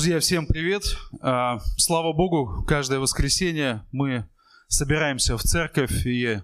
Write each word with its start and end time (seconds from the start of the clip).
Друзья, 0.00 0.18
всем 0.18 0.46
привет! 0.46 0.96
А, 1.20 1.58
слава 1.76 2.14
Богу, 2.14 2.64
каждое 2.66 3.00
воскресенье 3.00 3.84
мы 3.92 4.26
собираемся 4.66 5.36
в 5.36 5.42
церковь, 5.42 6.06
и 6.06 6.40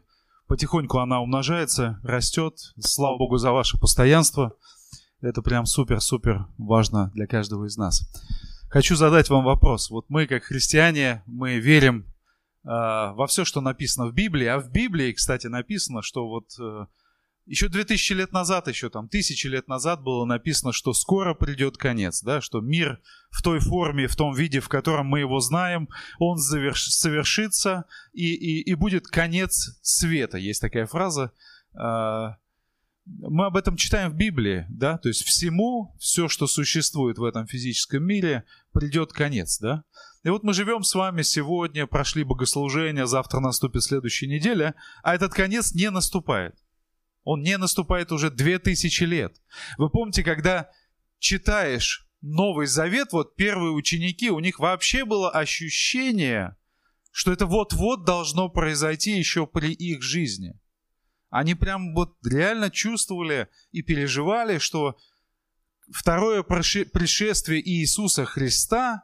потихоньку 0.46 0.98
она 0.98 1.22
умножается, 1.22 1.99
растет. 2.03 2.58
Слава 2.79 3.17
Богу 3.17 3.39
за 3.39 3.53
ваше 3.53 3.79
постоянство. 3.79 4.53
Это 5.23 5.41
прям 5.41 5.65
супер-супер 5.65 6.45
важно 6.58 7.11
для 7.15 7.27
каждого 7.27 7.65
из 7.65 7.79
нас. 7.79 8.03
Хочу 8.69 8.95
задать 8.95 9.30
вам 9.30 9.42
вопрос. 9.42 9.88
Вот 9.88 10.04
мы, 10.11 10.27
как 10.27 10.45
христиане, 10.45 11.23
мы 11.25 11.59
верим 11.59 12.04
э, 12.62 12.68
во 12.68 13.27
все, 13.27 13.46
что 13.46 13.62
написано 13.62 14.07
в 14.07 14.12
Библии. 14.12 14.48
А 14.48 14.59
в 14.59 14.70
Библии, 14.70 15.12
кстати, 15.12 15.46
написано, 15.46 16.02
что 16.02 16.29
вот 16.29 16.48
э, 16.61 16.86
еще 17.46 17.68
2000 17.68 18.12
лет 18.12 18.32
назад, 18.32 18.66
еще 18.68 18.90
там 18.90 19.08
тысячи 19.08 19.46
лет 19.46 19.68
назад 19.68 20.02
было 20.02 20.24
написано, 20.24 20.72
что 20.72 20.92
скоро 20.92 21.32
придет 21.32 21.76
конец, 21.76 22.22
да, 22.22 22.40
что 22.40 22.61
мир 22.61 23.00
в 23.30 23.42
той 23.42 23.61
форме, 23.61 24.08
в 24.08 24.16
том 24.16 24.34
виде, 24.34 24.61
в 24.61 24.68
котором 24.68 25.06
мы 25.06 25.20
его 25.20 25.38
знаем, 25.38 25.88
он 26.18 26.38
заверш, 26.38 26.88
совершится 26.88 27.85
и, 28.12 28.35
и, 28.35 28.62
и 28.62 28.74
будет 28.74 29.07
конец 29.07 29.79
света. 29.80 30.38
Есть 30.38 30.61
такая 30.61 30.86
фраза. 30.86 31.32
А, 31.74 32.37
мы 33.07 33.47
об 33.47 33.57
этом 33.57 33.77
читаем 33.77 34.10
в 34.10 34.16
Библии, 34.16 34.66
да, 34.69 34.99
то 34.99 35.09
есть 35.09 35.23
всему, 35.23 35.95
все, 36.01 36.27
что 36.27 36.49
существует 36.49 37.19
в 37.19 37.24
этом 37.24 37.47
физическом 37.47 38.02
мире, 38.02 38.45
придет 38.73 39.13
конец, 39.13 39.60
да. 39.60 39.85
И 40.24 40.29
вот 40.29 40.43
мы 40.43 40.52
живем 40.52 40.83
с 40.83 40.93
вами 40.97 41.23
сегодня, 41.23 41.87
прошли 41.87 42.24
богослужение, 42.24 43.07
завтра 43.07 43.38
наступит 43.38 43.85
следующая 43.85 44.27
неделя, 44.27 44.74
а 45.05 45.15
этот 45.15 45.33
конец 45.33 45.73
не 45.73 45.88
наступает. 45.91 46.57
Он 47.27 47.43
не 47.43 47.59
наступает 47.59 48.12
уже 48.12 48.30
две 48.30 48.61
тысячи 48.61 49.03
лет. 49.03 49.43
Вы 49.79 49.91
помните, 49.91 50.23
когда 50.23 50.71
читаешь 51.19 52.09
Новый 52.21 52.69
Завет, 52.69 53.09
вот 53.11 53.35
первые 53.35 53.73
ученики, 53.73 54.30
у 54.30 54.39
них 54.39 54.61
вообще 54.61 55.05
было 55.05 55.29
ощущение, 55.29 56.57
что 57.11 57.32
это 57.32 57.47
вот-вот 57.47 58.04
должно 58.04 58.49
произойти 58.49 59.19
еще 59.19 59.49
при 59.49 59.73
их 59.73 60.02
жизни. 60.02 60.54
Они 61.29 61.57
прям 61.57 61.95
вот 61.95 62.16
реально 62.24 62.71
чувствовали 62.71 63.49
и 63.73 63.82
переживали, 63.82 64.58
что 64.58 64.97
второе 65.92 66.44
пришествие 66.44 67.60
Иисуса 67.69 68.24
Христа, 68.24 69.02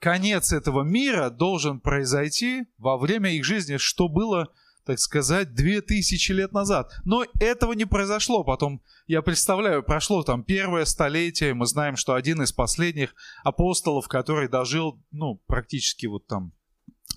конец 0.00 0.52
этого 0.52 0.82
мира 0.82 1.30
должен 1.30 1.80
произойти 1.80 2.66
во 2.76 2.98
время 2.98 3.34
их 3.34 3.44
жизни, 3.46 3.78
что 3.78 4.10
было 4.10 4.52
так 4.88 5.00
сказать, 5.00 5.52
две 5.52 5.82
тысячи 5.82 6.32
лет 6.32 6.52
назад. 6.52 6.90
Но 7.04 7.22
этого 7.40 7.74
не 7.74 7.84
произошло. 7.84 8.42
Потом, 8.42 8.80
я 9.06 9.20
представляю, 9.20 9.82
прошло 9.82 10.22
там 10.22 10.42
первое 10.42 10.86
столетие, 10.86 11.52
мы 11.52 11.66
знаем, 11.66 11.96
что 11.96 12.14
один 12.14 12.40
из 12.40 12.52
последних 12.52 13.14
апостолов, 13.44 14.08
который 14.08 14.48
дожил, 14.48 14.98
ну, 15.10 15.42
практически 15.46 16.06
вот 16.06 16.26
там 16.26 16.52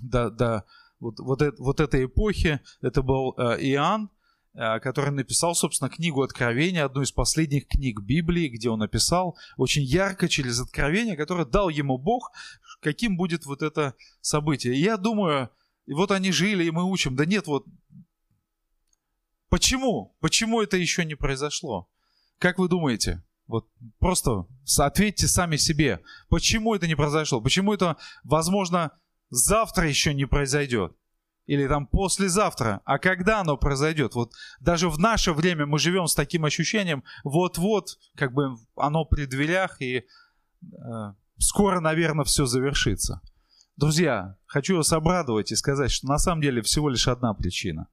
до, 0.02 0.30
до 0.30 0.66
вот, 1.00 1.22
вот, 1.22 1.42
это, 1.42 1.64
вот 1.64 1.80
этой 1.80 2.04
эпохи, 2.04 2.60
это 2.82 3.02
был 3.02 3.36
э, 3.38 3.58
Иоанн, 3.62 4.10
э, 4.54 4.82
который 4.82 5.12
написал, 5.12 5.56
собственно, 5.56 5.90
книгу 5.90 6.24
Откровения, 6.24 6.84
одну 6.84 7.04
из 7.04 7.14
последних 7.14 7.70
книг 7.70 8.02
Библии, 8.02 8.50
где 8.50 8.70
он 8.70 8.80
написал 8.80 9.38
очень 9.56 9.84
ярко 9.84 10.28
через 10.28 10.60
Откровение, 10.60 11.16
которое 11.16 11.46
дал 11.46 11.70
ему 11.70 11.98
Бог, 11.98 12.34
каким 12.82 13.16
будет 13.16 13.46
вот 13.46 13.62
это 13.62 13.94
событие. 14.20 14.76
И 14.76 14.82
я 14.82 14.98
думаю, 14.98 15.52
и 15.86 15.94
вот 15.94 16.12
они 16.12 16.32
жили, 16.32 16.64
и 16.64 16.72
мы 16.72 16.84
учим. 16.84 17.16
Да 17.16 17.26
нет, 17.26 17.48
вот 17.48 17.66
почему? 19.50 20.16
Почему 20.20 20.62
это 20.62 20.78
еще 20.78 21.06
не 21.06 21.16
произошло? 21.16 21.90
Как 22.38 22.60
вы 22.60 22.68
думаете? 22.68 23.24
Вот 23.48 23.68
просто 24.00 24.46
ответьте 24.80 25.28
сами 25.28 25.58
себе, 25.58 26.00
почему 26.30 26.74
это 26.74 26.88
не 26.88 26.96
произошло? 26.96 27.42
Почему 27.42 27.74
это, 27.74 27.98
возможно, 28.24 28.92
завтра 29.30 29.90
еще 29.90 30.14
не 30.14 30.26
произойдет? 30.26 30.96
Или 31.48 31.68
там 31.68 31.86
послезавтра. 31.86 32.82
А 32.86 32.98
когда 32.98 33.42
оно 33.42 33.58
произойдет? 33.58 34.16
Вот 34.16 34.31
даже 34.62 34.90
в 34.90 35.00
наше 35.00 35.34
время 35.34 35.66
мы 35.66 35.80
живем 35.80 36.08
с 36.08 36.16
таким 36.16 36.46
ощущением, 36.46 37.03
вот-вот, 37.25 38.00
как 38.16 38.31
бы 38.31 38.56
оно 38.78 39.03
при 39.03 39.25
дверях, 39.25 39.81
и 39.81 39.98
э, 39.98 40.03
скоро, 41.38 41.81
наверное, 41.81 42.24
все 42.24 42.46
завершится. 42.46 43.22
Друзья, 43.78 44.38
хочу 44.46 44.78
вас 44.78 44.92
обрадовать 44.94 45.52
и 45.52 45.56
сказать, 45.56 45.92
что 45.92 46.08
на 46.08 46.18
самом 46.18 46.42
деле 46.42 46.62
всего 46.62 46.90
лишь 46.90 47.08
одна 47.08 47.34
причина. 47.34 47.88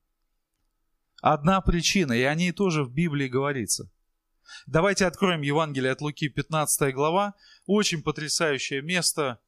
Одна 1.23 1.61
причина, 1.61 2.13
и 2.13 2.23
о 2.23 2.35
ней 2.35 2.53
тоже 2.53 2.85
в 2.85 2.93
Библии 2.93 3.29
говорится. 3.29 3.91
Давайте 4.67 5.07
откроем 5.07 5.43
Евангелие 5.43 5.93
от 5.93 6.01
Луки, 6.01 6.29
15 6.29 6.95
глава. 6.95 7.35
Очень 7.67 8.03
потрясающее 8.03 8.83
место. 8.83 9.41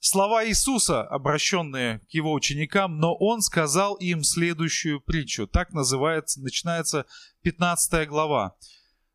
Слова 0.00 0.46
Иисуса, 0.46 1.02
обращенные 1.02 1.98
к 2.00 2.10
его 2.10 2.32
ученикам, 2.32 2.98
но 2.98 3.16
он 3.16 3.40
сказал 3.42 3.96
им 3.96 4.22
следующую 4.22 5.00
притчу. 5.00 5.46
Так 5.46 5.72
называется, 5.72 6.40
начинается 6.40 7.04
15 7.42 8.08
глава. 8.08 8.56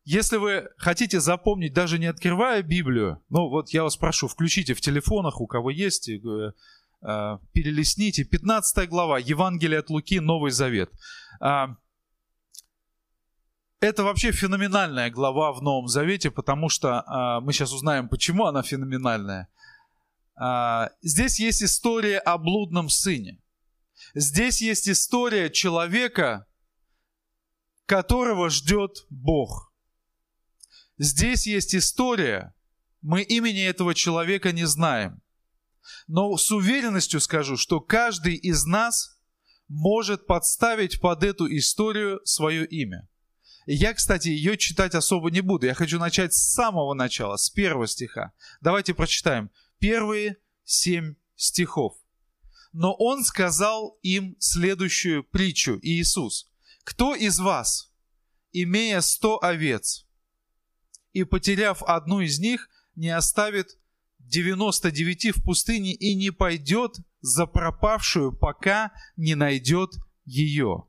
Если 0.04 0.36
вы 0.36 0.68
хотите 0.76 1.18
запомнить, 1.18 1.72
даже 1.72 1.98
не 1.98 2.06
открывая 2.06 2.62
Библию, 2.62 3.22
ну 3.30 3.48
вот 3.48 3.70
я 3.70 3.82
вас 3.82 3.96
прошу, 3.96 4.28
включите 4.28 4.74
в 4.74 4.80
телефонах, 4.82 5.40
у 5.40 5.46
кого 5.46 5.70
есть, 5.70 6.10
э, 6.10 6.18
э, 6.20 7.38
перелесните. 7.52 8.24
15 8.24 8.86
глава, 8.90 9.18
Евангелие 9.18 9.78
от 9.78 9.88
Луки, 9.88 10.20
Новый 10.20 10.50
Завет. 10.50 10.92
Э, 11.40 11.68
это 13.80 14.04
вообще 14.04 14.30
феноменальная 14.30 15.10
глава 15.10 15.52
в 15.52 15.62
Новом 15.62 15.88
Завете, 15.88 16.30
потому 16.30 16.68
что 16.68 16.88
э, 17.06 17.42
мы 17.42 17.54
сейчас 17.54 17.72
узнаем, 17.72 18.10
почему 18.10 18.44
она 18.44 18.62
феноменальная. 18.62 19.48
Э, 20.38 20.88
здесь 21.00 21.40
есть 21.40 21.62
история 21.62 22.18
о 22.18 22.36
блудном 22.36 22.90
сыне. 22.90 23.40
Здесь 24.14 24.60
есть 24.60 24.86
история 24.86 25.48
человека, 25.48 26.46
которого 27.86 28.50
ждет 28.50 29.06
Бог– 29.08 29.70
Здесь 30.98 31.46
есть 31.46 31.74
история. 31.74 32.54
Мы 33.02 33.22
имени 33.22 33.62
этого 33.62 33.94
человека 33.94 34.52
не 34.52 34.66
знаем. 34.66 35.22
Но 36.06 36.36
с 36.36 36.50
уверенностью 36.50 37.20
скажу, 37.20 37.56
что 37.56 37.80
каждый 37.80 38.36
из 38.36 38.64
нас 38.64 39.18
может 39.68 40.26
подставить 40.26 41.00
под 41.00 41.24
эту 41.24 41.46
историю 41.56 42.20
свое 42.24 42.66
имя. 42.66 43.08
Я, 43.66 43.94
кстати, 43.94 44.28
ее 44.28 44.56
читать 44.58 44.94
особо 44.94 45.30
не 45.30 45.40
буду. 45.40 45.66
Я 45.66 45.74
хочу 45.74 45.98
начать 45.98 46.34
с 46.34 46.52
самого 46.52 46.94
начала, 46.94 47.36
с 47.36 47.50
первого 47.50 47.86
стиха. 47.86 48.32
Давайте 48.60 48.94
прочитаем 48.94 49.50
первые 49.78 50.36
семь 50.64 51.14
стихов. 51.34 51.94
Но 52.72 52.94
он 52.94 53.24
сказал 53.24 53.98
им 54.02 54.36
следующую 54.38 55.24
притчу, 55.24 55.78
Иисус. 55.82 56.50
Кто 56.82 57.14
из 57.14 57.38
вас, 57.38 57.90
имея 58.52 59.00
сто 59.00 59.42
овец, 59.42 60.06
и, 61.14 61.24
потеряв 61.24 61.82
одну 61.84 62.20
из 62.20 62.38
них, 62.38 62.68
не 62.96 63.08
оставит 63.08 63.78
99 64.18 65.36
в 65.36 65.42
пустыне 65.42 65.94
и 65.94 66.14
не 66.14 66.30
пойдет 66.30 66.96
за 67.20 67.46
пропавшую, 67.46 68.32
пока 68.32 68.92
не 69.16 69.34
найдет 69.34 69.94
ее. 70.24 70.86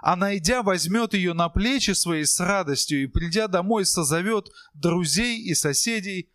А 0.00 0.14
найдя, 0.14 0.62
возьмет 0.62 1.14
ее 1.14 1.32
на 1.32 1.48
плечи 1.48 1.90
свои 1.90 2.24
с 2.24 2.38
радостью 2.38 3.02
и, 3.02 3.06
придя 3.06 3.48
домой, 3.48 3.84
созовет 3.84 4.50
друзей 4.74 5.40
и 5.40 5.54
соседей 5.54 6.30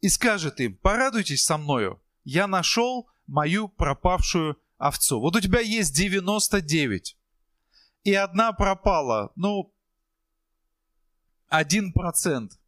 и 0.00 0.08
скажет 0.08 0.60
им, 0.60 0.76
порадуйтесь 0.76 1.44
со 1.44 1.58
мною, 1.58 2.00
я 2.22 2.46
нашел 2.46 3.10
мою 3.26 3.68
пропавшую 3.68 4.58
овцу. 4.78 5.20
Вот 5.20 5.36
у 5.36 5.40
тебя 5.40 5.60
есть 5.60 5.94
99, 5.94 7.16
и 8.04 8.14
одна 8.14 8.52
пропала. 8.52 9.32
Ну, 9.34 9.73
один 11.48 11.92
процент. 11.92 12.58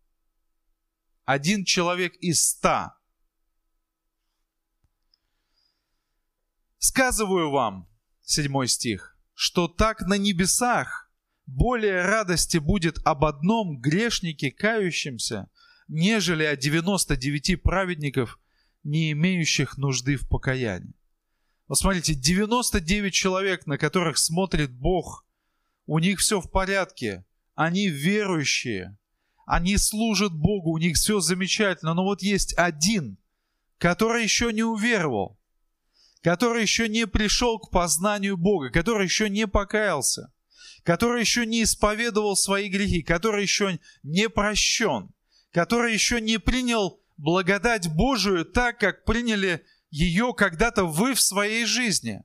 Один 1.24 1.64
человек 1.64 2.14
из 2.16 2.42
ста. 2.42 2.98
Сказываю 6.78 7.50
вам, 7.50 7.88
седьмой 8.22 8.68
стих, 8.68 9.18
что 9.34 9.66
так 9.68 10.02
на 10.02 10.14
небесах 10.14 11.10
более 11.46 12.02
радости 12.02 12.58
будет 12.58 12.98
об 13.04 13.24
одном 13.24 13.80
грешнике, 13.80 14.50
кающемся, 14.50 15.50
нежели 15.88 16.44
о 16.44 16.56
99 16.56 17.62
праведников, 17.62 18.38
не 18.82 19.12
имеющих 19.12 19.78
нужды 19.78 20.16
в 20.16 20.28
покаянии. 20.28 20.94
Вот 21.68 21.78
смотрите, 21.78 22.14
99 22.14 23.12
человек, 23.12 23.66
на 23.66 23.78
которых 23.78 24.18
смотрит 24.18 24.72
Бог, 24.72 25.26
у 25.86 25.98
них 25.98 26.20
все 26.20 26.40
в 26.40 26.50
порядке, 26.50 27.24
они 27.56 27.88
верующие, 27.88 28.96
они 29.46 29.78
служат 29.78 30.32
Богу, 30.32 30.72
у 30.72 30.78
них 30.78 30.96
все 30.96 31.20
замечательно, 31.20 31.94
но 31.94 32.04
вот 32.04 32.22
есть 32.22 32.56
один, 32.56 33.18
который 33.78 34.22
еще 34.22 34.52
не 34.52 34.62
уверовал, 34.62 35.40
который 36.22 36.62
еще 36.62 36.88
не 36.88 37.06
пришел 37.06 37.58
к 37.58 37.70
познанию 37.70 38.36
Бога, 38.36 38.70
который 38.70 39.04
еще 39.04 39.30
не 39.30 39.46
покаялся, 39.46 40.32
который 40.82 41.20
еще 41.20 41.46
не 41.46 41.62
исповедовал 41.62 42.36
свои 42.36 42.68
грехи, 42.68 43.02
который 43.02 43.42
еще 43.42 43.80
не 44.02 44.28
прощен, 44.28 45.10
который 45.50 45.94
еще 45.94 46.20
не 46.20 46.38
принял 46.38 47.00
благодать 47.16 47.88
Божию 47.88 48.44
так, 48.44 48.78
как 48.78 49.04
приняли 49.04 49.64
ее 49.90 50.34
когда-то 50.34 50.84
вы 50.84 51.14
в 51.14 51.20
своей 51.20 51.64
жизни. 51.64 52.22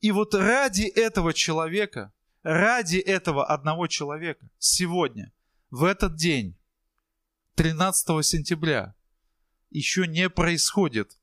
И 0.00 0.10
вот 0.10 0.34
ради 0.34 0.82
этого 0.82 1.32
человека, 1.32 2.12
ради 2.44 2.98
этого 2.98 3.44
одного 3.46 3.88
человека 3.88 4.48
сегодня, 4.58 5.32
в 5.70 5.82
этот 5.82 6.14
день, 6.14 6.56
13 7.56 8.24
сентября, 8.24 8.94
еще 9.70 10.06
не 10.06 10.30
происходит 10.30 11.18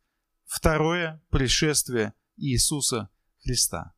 второе 0.46 1.22
пришествие 1.30 2.14
Иисуса 2.36 3.10
Христа. 3.44 3.94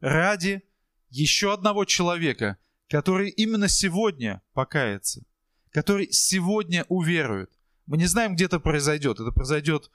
Ради 0.00 0.62
еще 1.10 1.52
одного 1.52 1.84
человека, 1.84 2.56
который 2.88 3.30
именно 3.30 3.68
сегодня 3.68 4.40
покается, 4.52 5.24
который 5.70 6.10
сегодня 6.12 6.84
уверует. 6.88 7.50
Мы 7.86 7.98
не 7.98 8.06
знаем, 8.06 8.34
где 8.34 8.44
это 8.44 8.60
произойдет. 8.60 9.20
Это 9.20 9.32
произойдет, 9.32 9.90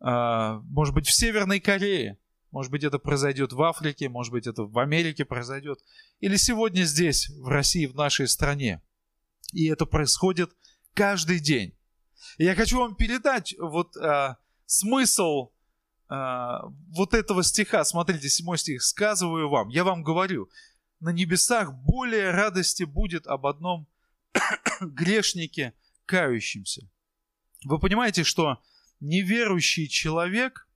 а, 0.00 0.60
может 0.64 0.94
быть, 0.94 1.06
в 1.06 1.12
Северной 1.12 1.60
Корее, 1.60 2.18
может 2.50 2.72
быть, 2.72 2.84
это 2.84 2.98
произойдет 2.98 3.52
в 3.52 3.62
Африке, 3.62 4.08
может 4.08 4.32
быть, 4.32 4.46
это 4.46 4.64
в 4.64 4.78
Америке 4.78 5.24
произойдет. 5.24 5.80
Или 6.20 6.36
сегодня 6.36 6.84
здесь, 6.84 7.28
в 7.28 7.48
России, 7.48 7.86
в 7.86 7.94
нашей 7.94 8.28
стране. 8.28 8.82
И 9.52 9.66
это 9.66 9.86
происходит 9.86 10.50
каждый 10.94 11.40
день. 11.40 11.76
И 12.38 12.44
я 12.44 12.54
хочу 12.54 12.78
вам 12.78 12.94
передать 12.94 13.54
вот 13.58 13.96
а, 13.96 14.38
смысл 14.66 15.50
а, 16.08 16.62
вот 16.90 17.14
этого 17.14 17.42
стиха. 17.42 17.84
Смотрите, 17.84 18.28
седьмой 18.28 18.58
стих. 18.58 18.82
«Сказываю 18.82 19.48
вам, 19.48 19.68
я 19.68 19.84
вам 19.84 20.02
говорю, 20.02 20.48
на 21.00 21.10
небесах 21.10 21.72
более 21.72 22.30
радости 22.30 22.84
будет 22.84 23.26
об 23.26 23.46
одном 23.46 23.86
грешнике, 24.80 25.74
кающемся». 26.06 26.88
Вы 27.64 27.78
понимаете, 27.78 28.24
что 28.24 28.62
неверующий 29.00 29.88
человек, 29.88 30.67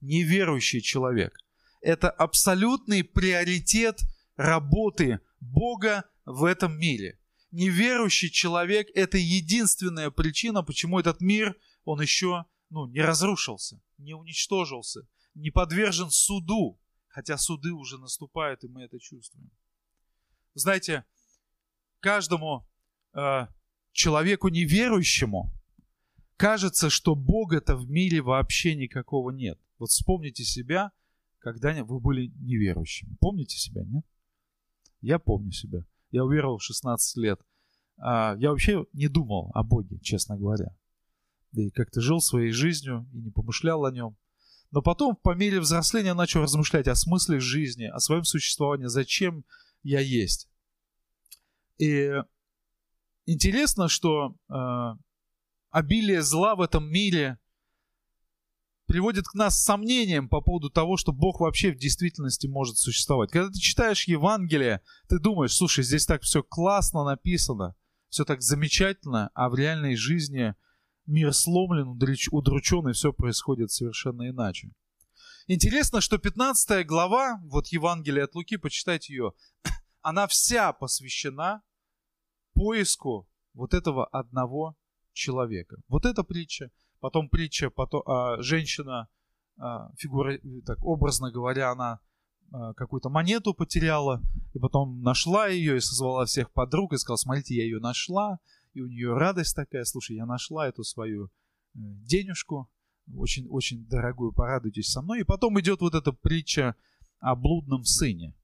неверующий 0.00 0.80
человек, 0.80 1.38
это 1.80 2.10
абсолютный 2.10 3.04
приоритет 3.04 4.00
работы 4.36 5.20
Бога 5.40 6.04
в 6.24 6.44
этом 6.44 6.78
мире. 6.78 7.18
Неверующий 7.52 8.30
человек– 8.30 8.88
это 8.94 9.18
единственная 9.18 10.10
причина, 10.10 10.62
почему 10.62 10.98
этот 10.98 11.20
мир, 11.20 11.56
он 11.84 12.00
еще 12.00 12.44
ну, 12.70 12.86
не 12.86 13.00
разрушился, 13.00 13.80
не 13.98 14.14
уничтожился, 14.14 15.08
не 15.34 15.50
подвержен 15.50 16.10
суду, 16.10 16.80
хотя 17.08 17.38
суды 17.38 17.72
уже 17.72 17.98
наступают, 17.98 18.64
и 18.64 18.68
мы 18.68 18.82
это 18.82 18.98
чувствуем. 18.98 19.50
Знаете, 20.54 21.04
каждому 22.00 22.68
э, 23.14 23.46
человеку 23.92 24.48
неверующему 24.48 25.52
кажется, 26.36 26.90
что 26.90 27.14
Бога-то 27.14 27.76
в 27.76 27.88
мире 27.88 28.20
вообще 28.20 28.74
никакого 28.74 29.30
нет. 29.30 29.58
Вот 29.78 29.90
вспомните 29.90 30.44
себя, 30.44 30.92
когда 31.38 31.72
вы 31.84 32.00
были 32.00 32.32
неверующими. 32.38 33.16
Помните 33.20 33.56
себя, 33.56 33.84
нет? 33.84 34.04
Я 35.00 35.18
помню 35.18 35.52
себя. 35.52 35.84
Я 36.10 36.24
уверовал 36.24 36.58
в 36.58 36.62
16 36.62 37.16
лет. 37.18 37.40
А, 37.98 38.36
я 38.38 38.50
вообще 38.50 38.86
не 38.92 39.08
думал 39.08 39.50
о 39.54 39.62
Боге, 39.62 39.98
честно 40.00 40.36
говоря 40.36 40.74
да 41.56 41.62
и 41.62 41.70
как-то 41.70 42.00
жил 42.00 42.20
своей 42.20 42.52
жизнью 42.52 43.08
и 43.12 43.18
не 43.18 43.30
помышлял 43.30 43.84
о 43.84 43.90
нем. 43.90 44.16
Но 44.70 44.82
потом, 44.82 45.16
по 45.16 45.34
мере 45.34 45.58
взросления, 45.58 46.12
начал 46.12 46.42
размышлять 46.42 46.86
о 46.86 46.94
смысле 46.94 47.40
жизни, 47.40 47.84
о 47.84 47.98
своем 47.98 48.24
существовании, 48.24 48.86
зачем 48.86 49.44
я 49.82 50.00
есть. 50.00 50.48
И 51.78 52.12
интересно, 53.24 53.88
что 53.88 54.36
э, 54.48 54.54
обилие 55.70 56.20
зла 56.22 56.56
в 56.56 56.60
этом 56.60 56.90
мире 56.90 57.38
приводит 58.86 59.26
к 59.26 59.34
нас 59.34 59.62
сомнениям 59.62 60.28
по 60.28 60.40
поводу 60.40 60.70
того, 60.70 60.96
что 60.96 61.12
Бог 61.12 61.40
вообще 61.40 61.72
в 61.72 61.76
действительности 61.76 62.46
может 62.46 62.78
существовать. 62.78 63.30
Когда 63.30 63.50
ты 63.50 63.58
читаешь 63.58 64.04
Евангелие, 64.04 64.80
ты 65.08 65.18
думаешь, 65.18 65.54
слушай, 65.54 65.84
здесь 65.84 66.06
так 66.06 66.22
все 66.22 66.42
классно 66.42 67.04
написано, 67.04 67.74
все 68.08 68.24
так 68.24 68.42
замечательно, 68.42 69.30
а 69.34 69.48
в 69.48 69.54
реальной 69.54 69.96
жизни 69.96 70.54
мир 71.06 71.32
сломлен, 71.32 71.88
удручен, 72.30 72.88
и 72.88 72.92
все 72.92 73.12
происходит 73.12 73.70
совершенно 73.70 74.28
иначе. 74.28 74.70
Интересно, 75.48 76.00
что 76.00 76.18
15 76.18 76.86
глава, 76.86 77.40
вот 77.44 77.68
Евангелие 77.68 78.24
от 78.24 78.34
Луки, 78.34 78.56
почитайте 78.56 79.12
ее, 79.12 79.32
она 80.02 80.26
вся 80.26 80.72
посвящена 80.72 81.62
поиску 82.54 83.28
вот 83.54 83.74
этого 83.74 84.06
одного 84.06 84.76
человека. 85.12 85.76
Вот 85.88 86.04
эта 86.04 86.24
притча, 86.24 86.70
потом 87.00 87.28
притча, 87.28 87.70
потом 87.70 88.02
а, 88.06 88.40
женщина, 88.42 89.08
а, 89.58 89.90
фигура, 89.96 90.38
так 90.64 90.84
образно 90.84 91.30
говоря, 91.30 91.70
она 91.70 92.00
а, 92.52 92.74
какую-то 92.74 93.08
монету 93.08 93.54
потеряла, 93.54 94.22
и 94.54 94.58
потом 94.58 95.02
нашла 95.02 95.46
ее 95.48 95.76
и 95.76 95.80
созвала 95.80 96.24
всех 96.24 96.52
подруг 96.52 96.92
и 96.92 96.98
сказала, 96.98 97.16
смотрите, 97.16 97.54
я 97.54 97.64
ее 97.64 97.78
нашла, 97.78 98.38
и 98.74 98.80
у 98.80 98.86
нее 98.86 99.14
радость 99.14 99.56
такая, 99.56 99.84
слушай, 99.84 100.16
я 100.16 100.26
нашла 100.26 100.68
эту 100.68 100.84
свою 100.84 101.26
э, 101.26 101.28
денежку, 101.74 102.68
очень-очень 103.14 103.86
дорогую, 103.86 104.32
порадуйтесь 104.32 104.90
со 104.90 105.02
мной. 105.02 105.20
И 105.20 105.24
потом 105.24 105.58
идет 105.60 105.80
вот 105.80 105.94
эта 105.94 106.12
притча 106.12 106.74
о 107.20 107.36
блудном 107.36 107.84
сыне. 107.84 108.34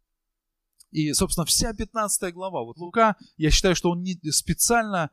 И, 0.91 1.13
собственно, 1.13 1.45
вся 1.47 1.73
15 1.73 2.33
глава. 2.35 2.63
Вот 2.63 2.77
Лука, 2.79 3.17
я 3.37 3.51
считаю, 3.51 3.75
что 3.75 3.91
он 3.91 4.03
не 4.03 4.15
специально 4.31 5.11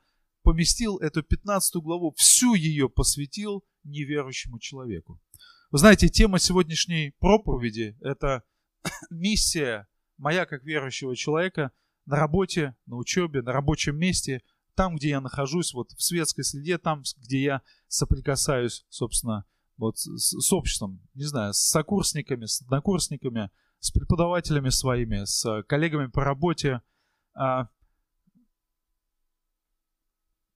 поместил 0.51 0.97
эту 0.97 1.23
15 1.23 1.75
главу, 1.75 2.13
всю 2.17 2.53
ее 2.53 2.89
посвятил 2.89 3.63
неверующему 3.83 4.59
человеку. 4.59 5.21
Вы 5.71 5.77
знаете, 5.77 6.09
тема 6.09 6.39
сегодняшней 6.39 7.13
проповеди– 7.19 7.97
это 8.01 8.43
миссия 9.09 9.87
моя 10.17 10.45
как 10.45 10.63
верующего 10.63 11.15
человека 11.15 11.71
на 12.05 12.15
работе, 12.15 12.75
на 12.85 12.97
учебе, 12.97 13.41
на 13.41 13.51
рабочем 13.51 13.97
месте– 13.97 14.41
там, 14.79 14.95
где 14.95 15.09
я 15.09 15.19
нахожусь, 15.19 15.73
вот 15.73 15.91
в 15.91 16.01
светской 16.01 16.45
среде, 16.45 16.77
там, 16.77 17.03
где 17.17 17.41
я 17.41 17.61
соприкасаюсь, 17.89 18.85
собственно, 18.87 19.43
вот 19.75 19.97
с, 19.97 20.39
с 20.39 20.53
обществом, 20.53 21.01
не 21.15 21.25
знаю, 21.25 21.53
с 21.53 21.57
сокурсниками, 21.57 22.45
с 22.45 22.61
однокурсниками, 22.61 23.49
с 23.79 23.91
преподавателями 23.91 24.69
своими, 24.69 25.25
с 25.25 25.63
коллегами 25.63 26.07
по 26.07 26.23
работе. 26.23 26.81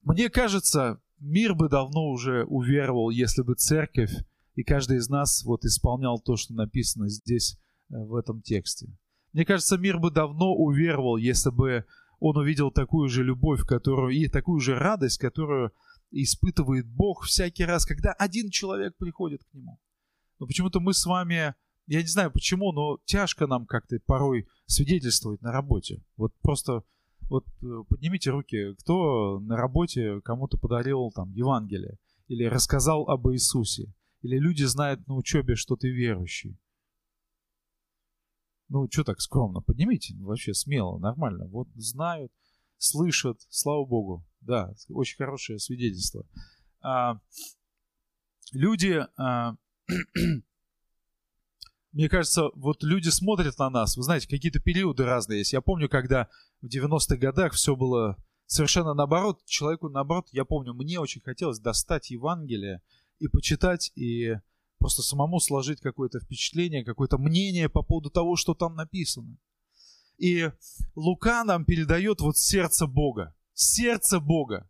Мне 0.04 0.28
кажется, 0.28 1.00
мир 1.18 1.54
бы 1.54 1.68
давно 1.68 2.08
уже 2.10 2.44
уверовал, 2.44 3.10
если 3.10 3.42
бы 3.42 3.54
церковь 3.54 4.12
и 4.54 4.62
каждый 4.62 4.98
из 4.98 5.08
нас 5.08 5.44
вот 5.44 5.64
исполнял 5.64 6.20
то, 6.20 6.36
что 6.36 6.54
написано 6.54 7.08
здесь 7.08 7.58
э, 7.90 7.94
в 7.96 8.14
этом 8.14 8.40
тексте. 8.42 8.88
Мне 9.32 9.44
кажется, 9.44 9.78
мир 9.78 9.98
бы 9.98 10.10
давно 10.10 10.54
уверовал, 10.54 11.16
если 11.16 11.50
бы 11.50 11.84
он 12.20 12.36
увидел 12.36 12.70
такую 12.70 13.08
же 13.08 13.24
любовь, 13.24 13.66
которую 13.66 14.14
и 14.14 14.28
такую 14.28 14.60
же 14.60 14.78
радость, 14.78 15.18
которую 15.18 15.72
испытывает 16.10 16.86
Бог 16.86 17.24
всякий 17.24 17.64
раз, 17.64 17.84
когда 17.84 18.12
один 18.12 18.50
человек 18.50 18.96
приходит 18.96 19.42
к 19.42 19.52
нему. 19.54 19.80
Но 20.38 20.46
почему-то 20.46 20.78
мы 20.78 20.94
с 20.94 21.04
вами, 21.04 21.54
я 21.86 22.00
не 22.00 22.06
знаю 22.06 22.30
почему, 22.30 22.72
но 22.72 22.98
тяжко 23.04 23.46
нам 23.46 23.66
как-то 23.66 23.98
порой 24.06 24.46
свидетельствовать 24.66 25.42
на 25.42 25.50
работе. 25.50 26.02
Вот 26.16 26.32
просто 26.40 26.84
вот 27.28 27.46
э, 27.62 27.66
поднимите 27.88 28.30
руки, 28.30 28.74
кто 28.80 29.40
на 29.40 29.56
работе 29.56 30.20
кому-то 30.22 30.58
подарил 30.58 31.10
там 31.12 31.30
Евангелие 31.32 31.98
или 32.28 32.44
рассказал 32.44 33.08
об 33.08 33.28
Иисусе, 33.28 33.92
или 34.22 34.38
люди 34.38 34.64
знают 34.64 35.06
на 35.06 35.14
учебе, 35.14 35.54
что 35.54 35.76
ты 35.76 35.90
верующий. 35.90 36.58
Ну, 38.68 38.88
что 38.90 39.04
так 39.04 39.20
скромно? 39.20 39.60
Поднимите 39.60 40.14
вообще 40.16 40.54
смело, 40.54 40.98
нормально. 40.98 41.46
Вот 41.48 41.68
знают, 41.74 42.32
слышат, 42.78 43.38
слава 43.50 43.84
богу. 43.84 44.24
Да, 44.40 44.74
очень 44.88 45.16
хорошее 45.16 45.58
свидетельство. 45.58 46.26
А, 46.80 47.20
люди, 48.52 49.06
а, 49.16 49.56
мне 51.94 52.08
кажется, 52.08 52.50
вот 52.56 52.82
люди 52.82 53.08
смотрят 53.08 53.56
на 53.58 53.70
нас. 53.70 53.96
Вы 53.96 54.02
знаете, 54.02 54.28
какие-то 54.28 54.58
периоды 54.58 55.04
разные 55.04 55.38
есть. 55.38 55.52
Я 55.52 55.60
помню, 55.60 55.88
когда 55.88 56.28
в 56.60 56.66
90-х 56.66 57.16
годах 57.16 57.52
все 57.52 57.76
было 57.76 58.16
совершенно 58.46 58.94
наоборот. 58.94 59.40
Человеку 59.46 59.88
наоборот, 59.88 60.28
я 60.32 60.44
помню, 60.44 60.74
мне 60.74 60.98
очень 60.98 61.20
хотелось 61.20 61.60
достать 61.60 62.10
Евангелие 62.10 62.82
и 63.20 63.28
почитать, 63.28 63.92
и 63.94 64.34
просто 64.78 65.02
самому 65.02 65.38
сложить 65.38 65.80
какое-то 65.80 66.18
впечатление, 66.18 66.84
какое-то 66.84 67.16
мнение 67.16 67.68
по 67.68 67.82
поводу 67.82 68.10
того, 68.10 68.34
что 68.34 68.54
там 68.54 68.74
написано. 68.74 69.38
И 70.18 70.50
Лука 70.96 71.44
нам 71.44 71.64
передает 71.64 72.20
вот 72.20 72.36
сердце 72.36 72.88
Бога. 72.88 73.36
Сердце 73.52 74.18
Бога. 74.18 74.68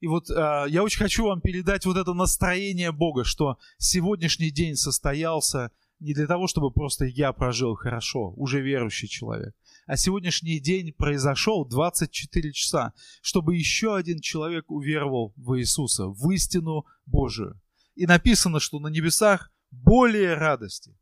И 0.00 0.06
вот 0.06 0.30
э, 0.30 0.64
я 0.68 0.82
очень 0.82 0.98
хочу 0.98 1.26
вам 1.26 1.42
передать 1.42 1.84
вот 1.84 1.98
это 1.98 2.14
настроение 2.14 2.90
Бога, 2.90 3.24
что 3.24 3.58
сегодняшний 3.76 4.50
день 4.50 4.76
состоялся 4.76 5.70
не 6.04 6.12
для 6.12 6.26
того, 6.26 6.46
чтобы 6.46 6.70
просто 6.70 7.06
я 7.06 7.32
прожил 7.32 7.74
хорошо, 7.74 8.34
уже 8.36 8.60
верующий 8.60 9.08
человек, 9.08 9.54
а 9.86 9.96
сегодняшний 9.96 10.60
день 10.60 10.92
произошел 10.92 11.64
24 11.64 12.52
часа, 12.52 12.92
чтобы 13.22 13.56
еще 13.56 13.96
один 13.96 14.20
человек 14.20 14.70
уверовал 14.70 15.32
в 15.36 15.58
Иисуса, 15.58 16.06
в 16.06 16.30
истину 16.30 16.84
Божию. 17.06 17.58
И 17.94 18.06
написано, 18.06 18.60
что 18.60 18.80
на 18.80 18.88
небесах 18.88 19.50
более 19.70 20.34
радости. 20.34 20.94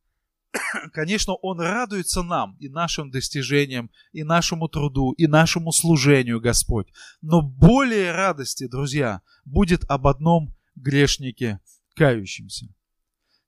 Конечно, 0.92 1.34
Он 1.34 1.60
радуется 1.60 2.22
нам 2.22 2.56
и 2.60 2.68
нашим 2.68 3.10
достижениям, 3.10 3.90
и 4.12 4.22
нашему 4.22 4.68
труду, 4.68 5.12
и 5.12 5.26
нашему 5.26 5.72
служению, 5.72 6.40
Господь. 6.40 6.88
Но 7.20 7.42
более 7.42 8.12
радости, 8.12 8.68
друзья, 8.68 9.20
будет 9.44 9.84
об 9.88 10.06
одном 10.06 10.54
грешнике 10.76 11.60
кающимся. 11.94 12.68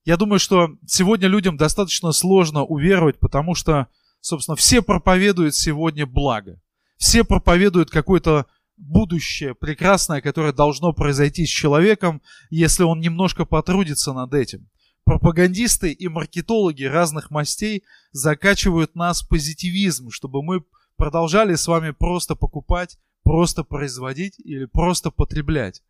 Я 0.05 0.17
думаю, 0.17 0.39
что 0.39 0.69
сегодня 0.85 1.27
людям 1.27 1.57
достаточно 1.57 2.11
сложно 2.11 2.63
уверовать, 2.63 3.19
потому 3.19 3.55
что, 3.55 3.87
собственно, 4.21 4.55
все 4.55 4.83
проповедуют 4.83 5.55
сегодня 5.55 6.05
благо. 6.05 6.61
Все 6.97 7.23
проповедуют 7.23 7.89
какое-то 7.89 8.45
будущее 8.77 9.55
прекрасное, 9.55 10.21
которое 10.21 10.53
должно 10.53 10.93
произойти 10.93 11.45
с 11.45 11.49
человеком, 11.49 12.21
если 12.51 12.83
он 12.83 12.99
немножко 12.99 13.45
потрудится 13.45 14.13
над 14.13 14.33
этим. 14.35 14.69
Пропагандисты 15.05 15.91
и 15.91 16.07
маркетологи 16.07 16.83
разных 16.83 17.31
мастей 17.31 17.83
закачивают 18.11 18.95
нас 18.95 19.23
в 19.23 19.27
позитивизм, 19.27 20.11
чтобы 20.11 20.43
мы 20.43 20.63
продолжали 20.97 21.55
с 21.55 21.67
вами 21.67 21.91
просто 21.91 22.35
покупать, 22.35 22.97
просто 23.23 23.63
производить 23.63 24.39
или 24.39 24.65
просто 24.65 25.09
потреблять. 25.09 25.81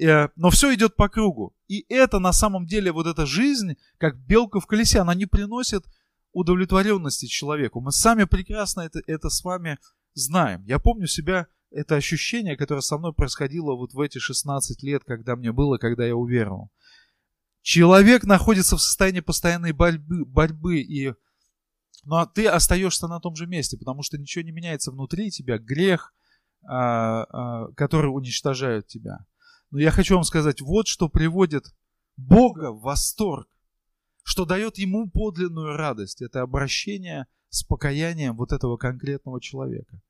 Э, 0.00 0.28
но 0.36 0.50
все 0.50 0.74
идет 0.74 0.96
по 0.96 1.08
кругу. 1.08 1.54
И 1.68 1.84
это 1.88 2.18
на 2.18 2.32
самом 2.32 2.66
деле, 2.66 2.92
вот 2.92 3.06
эта 3.06 3.26
жизнь, 3.26 3.76
как 3.98 4.18
белка 4.18 4.60
в 4.60 4.66
колесе, 4.66 5.00
она 5.00 5.14
не 5.14 5.26
приносит 5.26 5.84
удовлетворенности 6.32 7.26
человеку. 7.26 7.80
Мы 7.80 7.92
сами 7.92 8.24
прекрасно 8.24 8.82
это, 8.82 9.00
это 9.06 9.28
с 9.28 9.44
вами 9.44 9.78
знаем. 10.14 10.64
Я 10.64 10.78
помню 10.78 11.06
себя, 11.06 11.48
это 11.70 11.96
ощущение, 11.96 12.56
которое 12.56 12.80
со 12.80 12.98
мной 12.98 13.12
происходило 13.12 13.74
вот 13.74 13.92
в 13.92 14.00
эти 14.00 14.18
16 14.18 14.82
лет, 14.82 15.04
когда 15.04 15.36
мне 15.36 15.52
было, 15.52 15.76
когда 15.76 16.06
я 16.06 16.16
уверовал. 16.16 16.70
Человек 17.62 18.24
находится 18.24 18.76
в 18.76 18.82
состоянии 18.82 19.20
постоянной 19.20 19.72
борьбы, 19.72 20.24
борьбы 20.24 20.80
и 20.80 21.12
ну, 22.04 22.16
а 22.16 22.26
ты 22.26 22.46
остаешься 22.46 23.08
на 23.08 23.20
том 23.20 23.36
же 23.36 23.46
месте, 23.46 23.76
потому 23.76 24.02
что 24.02 24.16
ничего 24.16 24.42
не 24.42 24.52
меняется 24.52 24.90
внутри 24.90 25.30
тебя, 25.30 25.58
грех, 25.58 26.14
а, 26.66 27.24
а, 27.24 27.72
который 27.74 28.06
уничтожает 28.06 28.86
тебя. 28.86 29.18
Но 29.70 29.80
я 29.80 29.90
хочу 29.90 30.14
вам 30.14 30.24
сказать, 30.24 30.60
вот 30.60 30.88
что 30.88 31.08
приводит 31.08 31.66
Бога 32.16 32.72
в 32.72 32.80
восторг, 32.80 33.48
что 34.22 34.44
дает 34.44 34.78
ему 34.78 35.08
подлинную 35.10 35.76
радость. 35.76 36.22
Это 36.22 36.42
обращение 36.42 37.26
с 37.48 37.62
покаянием 37.64 38.36
вот 38.36 38.52
этого 38.52 38.76
конкретного 38.76 39.40
человека. 39.40 40.00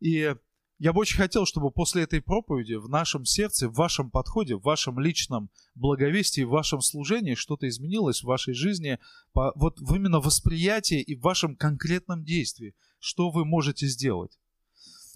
И 0.00 0.34
я 0.78 0.94
бы 0.94 1.00
очень 1.00 1.18
хотел, 1.18 1.44
чтобы 1.44 1.70
после 1.70 2.04
этой 2.04 2.22
проповеди 2.22 2.74
в 2.74 2.88
нашем 2.88 3.26
сердце, 3.26 3.68
в 3.68 3.74
вашем 3.74 4.10
подходе, 4.10 4.56
в 4.56 4.62
вашем 4.62 4.98
личном 4.98 5.50
благовестии, 5.74 6.40
в 6.42 6.48
вашем 6.48 6.80
служении 6.80 7.34
что-то 7.34 7.68
изменилось 7.68 8.22
в 8.22 8.26
вашей 8.26 8.54
жизни, 8.54 8.98
вот 9.34 9.78
именно 9.80 10.20
восприятии 10.20 11.02
и 11.02 11.14
в 11.14 11.20
вашем 11.20 11.54
конкретном 11.54 12.24
действии, 12.24 12.74
что 12.98 13.30
вы 13.30 13.44
можете 13.44 13.86
сделать. 13.86 14.39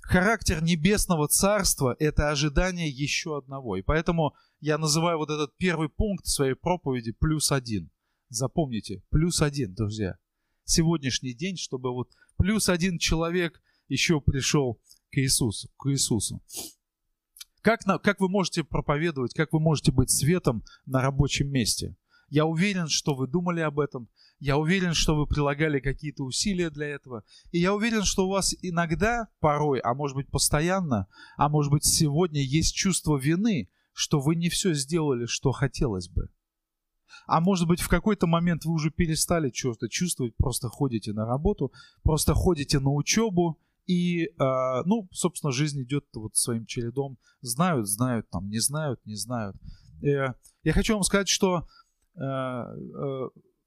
Характер 0.07 0.63
небесного 0.63 1.29
царства– 1.29 1.97
это 1.99 2.31
ожидание 2.31 2.89
еще 2.91 3.39
одного. 3.39 3.77
И 3.77 3.83
поэтому 3.83 4.35
я 4.61 4.77
называю 4.77 5.17
вот 5.17 5.31
этот 5.31 5.57
первый 5.57 5.89
пункт 5.89 6.27
своей 6.27 6.55
проповеди 6.55 7.13
плюс 7.13 7.51
один. 7.51 7.91
Запомните, 8.29 9.03
плюс 9.09 9.41
один, 9.41 9.75
друзья. 9.75 10.19
Сегодняшний 10.65 11.33
день, 11.33 11.57
чтобы 11.57 11.91
вот 11.93 12.11
плюс 12.37 12.69
один 12.69 12.99
человек 12.99 13.63
еще 13.89 14.21
пришел 14.21 14.79
к 15.11 15.17
Иисусу. 15.17 15.71
К 15.79 15.91
Иисусу. 15.91 16.43
Как, 17.63 17.87
на, 17.87 17.99
как 17.99 18.21
вы 18.21 18.29
можете 18.29 18.63
проповедовать, 18.63 19.33
как 19.33 19.55
вы 19.55 19.61
можете 19.61 19.91
быть 19.91 20.11
светом 20.11 20.65
на 20.85 21.01
рабочем 21.01 21.51
месте? 21.51 21.97
Я 22.29 22.47
уверен, 22.47 22.89
что 22.89 23.15
вы 23.15 23.27
думали 23.27 23.61
об 23.61 23.79
этом. 23.81 24.09
Я 24.39 24.59
уверен, 24.59 24.95
что 24.95 25.15
вы 25.17 25.27
прилагали 25.27 25.81
какие-то 25.81 26.25
усилия 26.25 26.71
для 26.71 26.89
этого. 26.89 27.25
И 27.53 27.59
я 27.59 27.75
уверен, 27.75 28.03
что 28.03 28.27
у 28.27 28.31
вас 28.31 28.55
иногда, 28.63 29.29
порой, 29.41 29.79
а 29.81 29.95
может 29.95 30.17
быть 30.17 30.31
постоянно, 30.31 31.07
а 31.37 31.49
может 31.49 31.71
быть 31.71 31.85
сегодня 31.85 32.41
есть 32.43 32.75
чувство 32.75 33.17
вины, 33.17 33.71
что 33.93 34.21
вы 34.21 34.35
не 34.35 34.49
все 34.49 34.75
сделали, 34.75 35.27
что 35.27 35.53
хотелось 35.53 36.09
бы. 36.09 36.29
А 37.27 37.41
может 37.41 37.69
быть, 37.69 37.81
в 37.81 37.89
какой-то 37.89 38.27
момент 38.27 38.65
вы 38.65 38.73
уже 38.75 38.91
перестали 38.91 39.51
что-то 39.55 39.89
чувствовать, 39.89 40.37
просто 40.37 40.69
ходите 40.69 41.13
на 41.13 41.25
работу, 41.25 41.73
просто 42.03 42.35
ходите 42.35 42.81
на 42.81 42.91
учебу, 42.91 43.59
и, 43.87 44.25
э, 44.25 44.83
ну, 44.85 45.09
собственно, 45.13 45.53
жизнь 45.53 45.83
идет 45.83 46.07
вот 46.15 46.37
своим 46.37 46.67
чередом. 46.67 47.19
Знают, 47.43 47.87
знают, 47.87 48.29
там, 48.31 48.49
не 48.49 48.59
знают, 48.59 49.01
не 49.05 49.15
знают. 49.15 49.57
Э, 50.03 50.35
я 50.63 50.73
хочу 50.73 50.95
вам 50.95 51.03
сказать, 51.03 51.29
что 51.29 51.67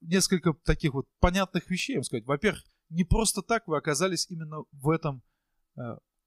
несколько 0.01 0.53
таких 0.63 0.93
вот 0.93 1.07
понятных 1.19 1.69
вещей, 1.69 1.95
вам 1.95 2.03
сказать. 2.03 2.25
Во-первых, 2.25 2.63
не 2.89 3.03
просто 3.03 3.41
так 3.41 3.67
вы 3.67 3.77
оказались 3.77 4.29
именно 4.29 4.63
в 4.71 4.89
этом 4.89 5.21
э, 5.75 5.81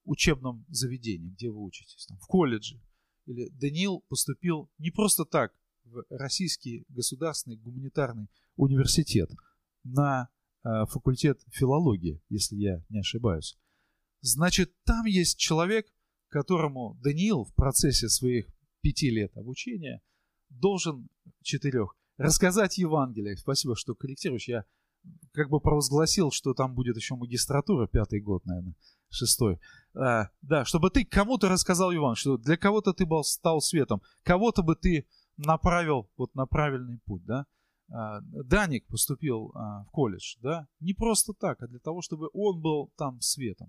учебном 0.05 0.67
заведении, 0.69 1.31
где 1.31 1.51
вы 1.51 1.63
учитесь, 1.63 2.07
там, 2.07 2.19
в 2.19 2.27
колледже. 2.27 2.81
Или 3.27 3.49
Даниил 3.51 4.05
поступил 4.09 4.71
не 4.79 4.91
просто 4.91 5.25
так 5.25 5.55
в 5.85 6.05
Российский 6.11 6.85
государственный 6.89 7.57
гуманитарный 7.57 8.29
университет 8.57 9.31
на 9.85 10.29
э, 10.63 10.69
факультет 10.91 11.41
филологии, 11.51 12.23
если 12.29 12.57
я 12.57 12.85
не 12.89 13.01
ошибаюсь. 13.01 13.59
Значит, 14.21 14.75
там 14.85 15.07
есть 15.07 15.39
человек, 15.39 15.87
которому 16.29 16.99
Даниил 17.03 17.45
в 17.45 17.55
процессе 17.55 18.09
своих 18.09 18.47
пяти 18.83 19.11
лет 19.11 19.35
обучения 19.37 20.03
должен, 20.51 21.09
четырех, 21.43 21.97
рассказать 22.21 22.79
Евангелие. 22.79 23.37
Спасибо, 23.37 23.75
что 23.77 23.95
корректируешь. 23.95 24.49
Я 24.49 24.65
как 25.33 25.49
бы 25.49 25.61
провозгласил, 25.61 26.31
что 26.31 26.55
там 26.55 26.75
будет 26.75 26.97
еще 26.97 27.15
магистратура, 27.15 27.87
пятый 27.87 28.21
год, 28.21 28.45
наверное, 28.45 28.75
шестой. 29.09 29.59
А, 29.95 30.29
да, 30.43 30.65
чтобы 30.65 30.91
ты 30.91 31.05
кому-то 31.05 31.49
рассказал 31.49 31.91
Евангелие, 31.91 32.17
что 32.17 32.37
для 32.37 32.57
кого-то 32.57 32.93
ты 32.93 33.07
был, 33.07 33.25
стал 33.25 33.61
светом, 33.61 34.03
кого-то 34.23 34.63
бы 34.63 34.77
ты 34.77 35.07
направил 35.37 36.11
вот 36.17 36.35
на 36.35 36.47
правильный 36.47 36.99
путь, 36.99 37.25
да. 37.25 37.47
А, 37.93 38.21
Даник 38.21 38.87
поступил 38.87 39.53
а, 39.55 39.85
в 39.85 39.91
колледж, 39.91 40.37
да, 40.41 40.69
не 40.81 40.93
просто 40.93 41.33
так, 41.33 41.63
а 41.63 41.67
для 41.67 41.81
того, 41.81 42.03
чтобы 42.03 42.29
он 42.33 42.61
был 42.61 42.93
там 42.97 43.21
светом. 43.21 43.69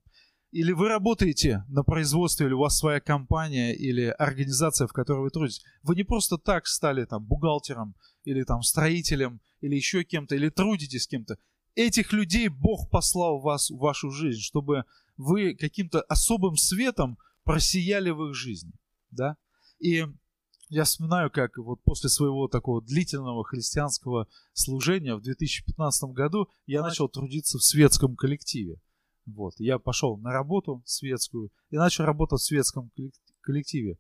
Или 0.52 0.74
вы 0.74 0.90
работаете 0.90 1.64
на 1.70 1.84
производстве, 1.84 2.46
или 2.46 2.54
у 2.54 2.60
вас 2.60 2.78
своя 2.78 3.00
компания, 3.00 3.74
или 3.74 4.14
организация, 4.20 4.86
в 4.86 4.94
которой 4.94 5.22
вы 5.22 5.30
трудитесь. 5.30 5.64
Вы 5.82 5.96
не 5.96 6.04
просто 6.04 6.38
так 6.38 6.68
стали 6.68 7.06
там 7.06 7.24
бухгалтером, 7.24 7.96
или 8.26 8.44
там 8.44 8.62
строителем, 8.62 9.40
или 9.62 9.76
еще 9.76 10.04
кем-то, 10.04 10.36
или 10.36 10.50
трудитесь 10.50 11.04
с 11.04 11.08
кем-то. 11.08 11.38
Этих 11.76 12.12
людей 12.12 12.50
Бог 12.50 12.90
послал 12.90 13.40
вас, 13.40 13.70
в 13.70 13.78
вашу 13.78 14.12
жизнь, 14.12 14.42
чтобы 14.42 14.84
вы 15.16 15.56
каким-то 15.56 16.02
особым 16.02 16.58
светом 16.58 17.18
просияли 17.44 18.10
в 18.10 18.28
их 18.28 18.36
жизни. 18.36 18.74
Да? 19.10 19.38
И 19.80 20.06
я 20.68 20.84
вспоминаю, 20.84 21.32
как 21.32 21.58
вот 21.58 21.82
после 21.84 22.10
своего 22.10 22.50
такого 22.50 22.82
длительного 22.82 23.46
христианского 23.46 24.28
служения 24.54 25.16
в 25.16 25.22
2015 25.22 26.12
году 26.12 26.50
я 26.66 26.82
начал 26.82 27.08
трудиться 27.08 27.58
в 27.58 27.64
светском 27.64 28.18
коллективе. 28.18 28.80
Вот. 29.26 29.54
Я 29.60 29.80
пошел 29.80 30.18
на 30.18 30.32
работу 30.32 30.82
светскую 30.86 31.52
и 31.70 31.78
начал 31.78 32.06
работать 32.06 32.42
в 32.42 32.46
светском 32.46 32.92
коллективе. 33.42 33.98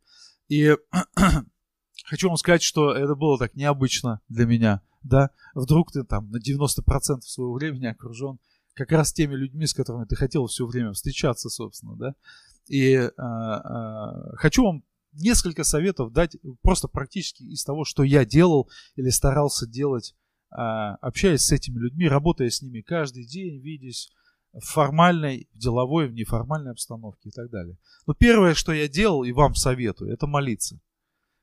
И 0.47 0.75
хочу 2.05 2.27
вам 2.27 2.37
сказать, 2.37 2.61
что 2.61 2.93
это 2.93 3.15
было 3.15 3.37
так 3.37 3.55
необычно 3.55 4.21
для 4.29 4.45
меня. 4.45 4.81
Да? 5.03 5.31
Вдруг 5.55 5.91
ты 5.91 6.03
там 6.03 6.29
на 6.29 6.37
90% 6.37 7.21
своего 7.21 7.53
времени 7.53 7.85
окружен 7.85 8.39
как 8.73 8.91
раз 8.91 9.13
теми 9.13 9.35
людьми, 9.35 9.65
с 9.65 9.73
которыми 9.73 10.05
ты 10.05 10.15
хотел 10.15 10.47
все 10.47 10.65
время 10.65 10.93
встречаться, 10.93 11.49
собственно, 11.49 11.95
да. 11.95 12.15
И 12.67 12.93
э, 12.93 13.09
э, 13.09 14.35
хочу 14.37 14.63
вам 14.63 14.83
несколько 15.13 15.63
советов 15.63 16.13
дать 16.13 16.37
просто 16.61 16.87
практически 16.87 17.43
из 17.43 17.63
того, 17.63 17.83
что 17.83 18.03
я 18.03 18.25
делал 18.25 18.69
или 18.95 19.09
старался 19.09 19.67
делать, 19.67 20.15
э, 20.51 20.55
общаясь 20.55 21.41
с 21.41 21.51
этими 21.51 21.79
людьми, 21.79 22.07
работая 22.07 22.49
с 22.49 22.61
ними 22.61 22.81
каждый 22.81 23.25
день, 23.25 23.59
видясь 23.61 24.09
в 24.53 24.65
формальной, 24.65 25.48
в 25.53 25.58
деловой, 25.58 26.08
в 26.08 26.13
неформальной 26.13 26.72
обстановке 26.72 27.29
и 27.29 27.31
так 27.31 27.50
далее. 27.50 27.77
Но 28.05 28.13
первое, 28.13 28.53
что 28.53 28.74
я 28.74 28.88
делал 28.88 29.24
и 29.24 29.31
вам 29.31 29.55
советую, 29.55 30.12
это 30.12 30.27
молиться. 30.27 30.79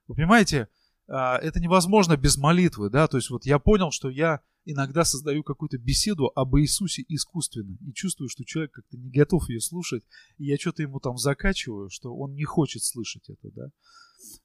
Вы 0.06 0.16
понимаете, 0.16 0.68
а, 1.08 1.38
это 1.38 1.60
невозможно 1.60 2.16
без 2.16 2.36
молитвы, 2.36 2.90
да, 2.90 3.08
то 3.08 3.16
есть 3.16 3.30
вот 3.30 3.46
я 3.46 3.58
понял, 3.58 3.90
что 3.90 4.10
я 4.10 4.40
иногда 4.66 5.04
создаю 5.04 5.42
какую-то 5.42 5.78
беседу 5.78 6.30
об 6.34 6.56
Иисусе 6.58 7.02
искусственно 7.08 7.78
и 7.80 7.92
чувствую, 7.94 8.28
что 8.28 8.44
человек 8.44 8.72
как-то 8.72 8.98
не 8.98 9.10
готов 9.10 9.48
ее 9.48 9.60
слушать, 9.60 10.04
и 10.36 10.44
я 10.44 10.58
что-то 10.58 10.82
ему 10.82 11.00
там 11.00 11.16
закачиваю, 11.16 11.88
что 11.88 12.14
он 12.14 12.34
не 12.34 12.44
хочет 12.44 12.82
слышать 12.82 13.30
это, 13.30 13.50
да. 13.50 13.70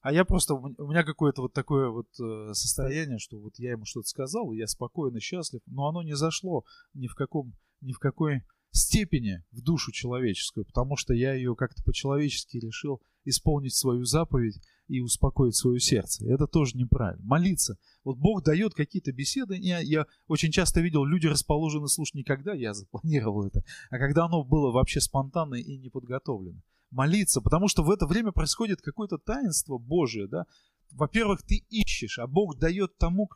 А 0.01 0.13
я 0.13 0.23
просто, 0.23 0.53
у 0.53 0.87
меня 0.87 1.03
какое-то 1.03 1.41
вот 1.41 1.53
такое 1.53 1.89
вот 1.89 2.07
э, 2.19 2.53
состояние, 2.53 3.17
что 3.19 3.39
вот 3.39 3.55
я 3.57 3.71
ему 3.71 3.85
что-то 3.85 4.07
сказал, 4.07 4.51
и 4.51 4.57
я 4.57 4.67
спокойно, 4.67 5.19
счастлив, 5.19 5.61
но 5.65 5.87
оно 5.87 6.03
не 6.03 6.15
зашло 6.15 6.63
ни 6.93 7.07
в 7.07 7.15
каком, 7.15 7.53
ни 7.83 7.93
в 7.93 7.99
какой 7.99 8.41
степени 8.71 9.43
в 9.51 9.61
душу 9.61 9.91
человеческую, 9.91 10.65
потому 10.65 10.97
что 10.97 11.13
я 11.13 11.33
ее 11.33 11.55
как-то 11.55 11.83
по-человечески 11.83 12.57
решил 12.57 13.01
исполнить 13.23 13.75
свою 13.75 14.03
заповедь 14.03 14.59
и 14.87 14.99
успокоить 14.99 15.55
свое 15.55 15.79
сердце. 15.79 16.27
Это 16.27 16.47
тоже 16.47 16.77
неправильно. 16.77 17.23
Молиться. 17.23 17.77
Вот 18.03 18.17
Бог 18.17 18.43
дает 18.43 18.73
какие-то 18.73 19.11
беседы. 19.13 19.55
Я, 19.57 19.79
я 19.79 20.05
очень 20.27 20.51
часто 20.51 20.81
видел, 20.81 21.05
люди 21.05 21.27
расположены 21.27 21.87
слушать 21.87 22.15
не 22.15 22.23
когда 22.23 22.53
я 22.53 22.73
запланировал 22.73 23.45
это, 23.45 23.63
а 23.89 23.97
когда 23.97 24.25
оно 24.25 24.43
было 24.43 24.71
вообще 24.71 24.99
спонтанно 24.99 25.55
и 25.55 25.77
не 25.77 25.89
подготовлено. 25.89 26.59
Молиться, 26.89 27.41
потому 27.41 27.67
что 27.67 27.83
в 27.83 27.89
это 27.89 28.05
время 28.05 28.31
происходит 28.31 28.81
какое-то 28.81 29.17
таинство 29.17 29.77
Божие. 29.77 30.27
Да? 30.27 30.45
Во-первых, 30.91 31.43
ты 31.43 31.63
ищешь, 31.69 32.19
а 32.19 32.27
Бог 32.27 32.59
дает 32.59 32.97
тому, 32.97 33.29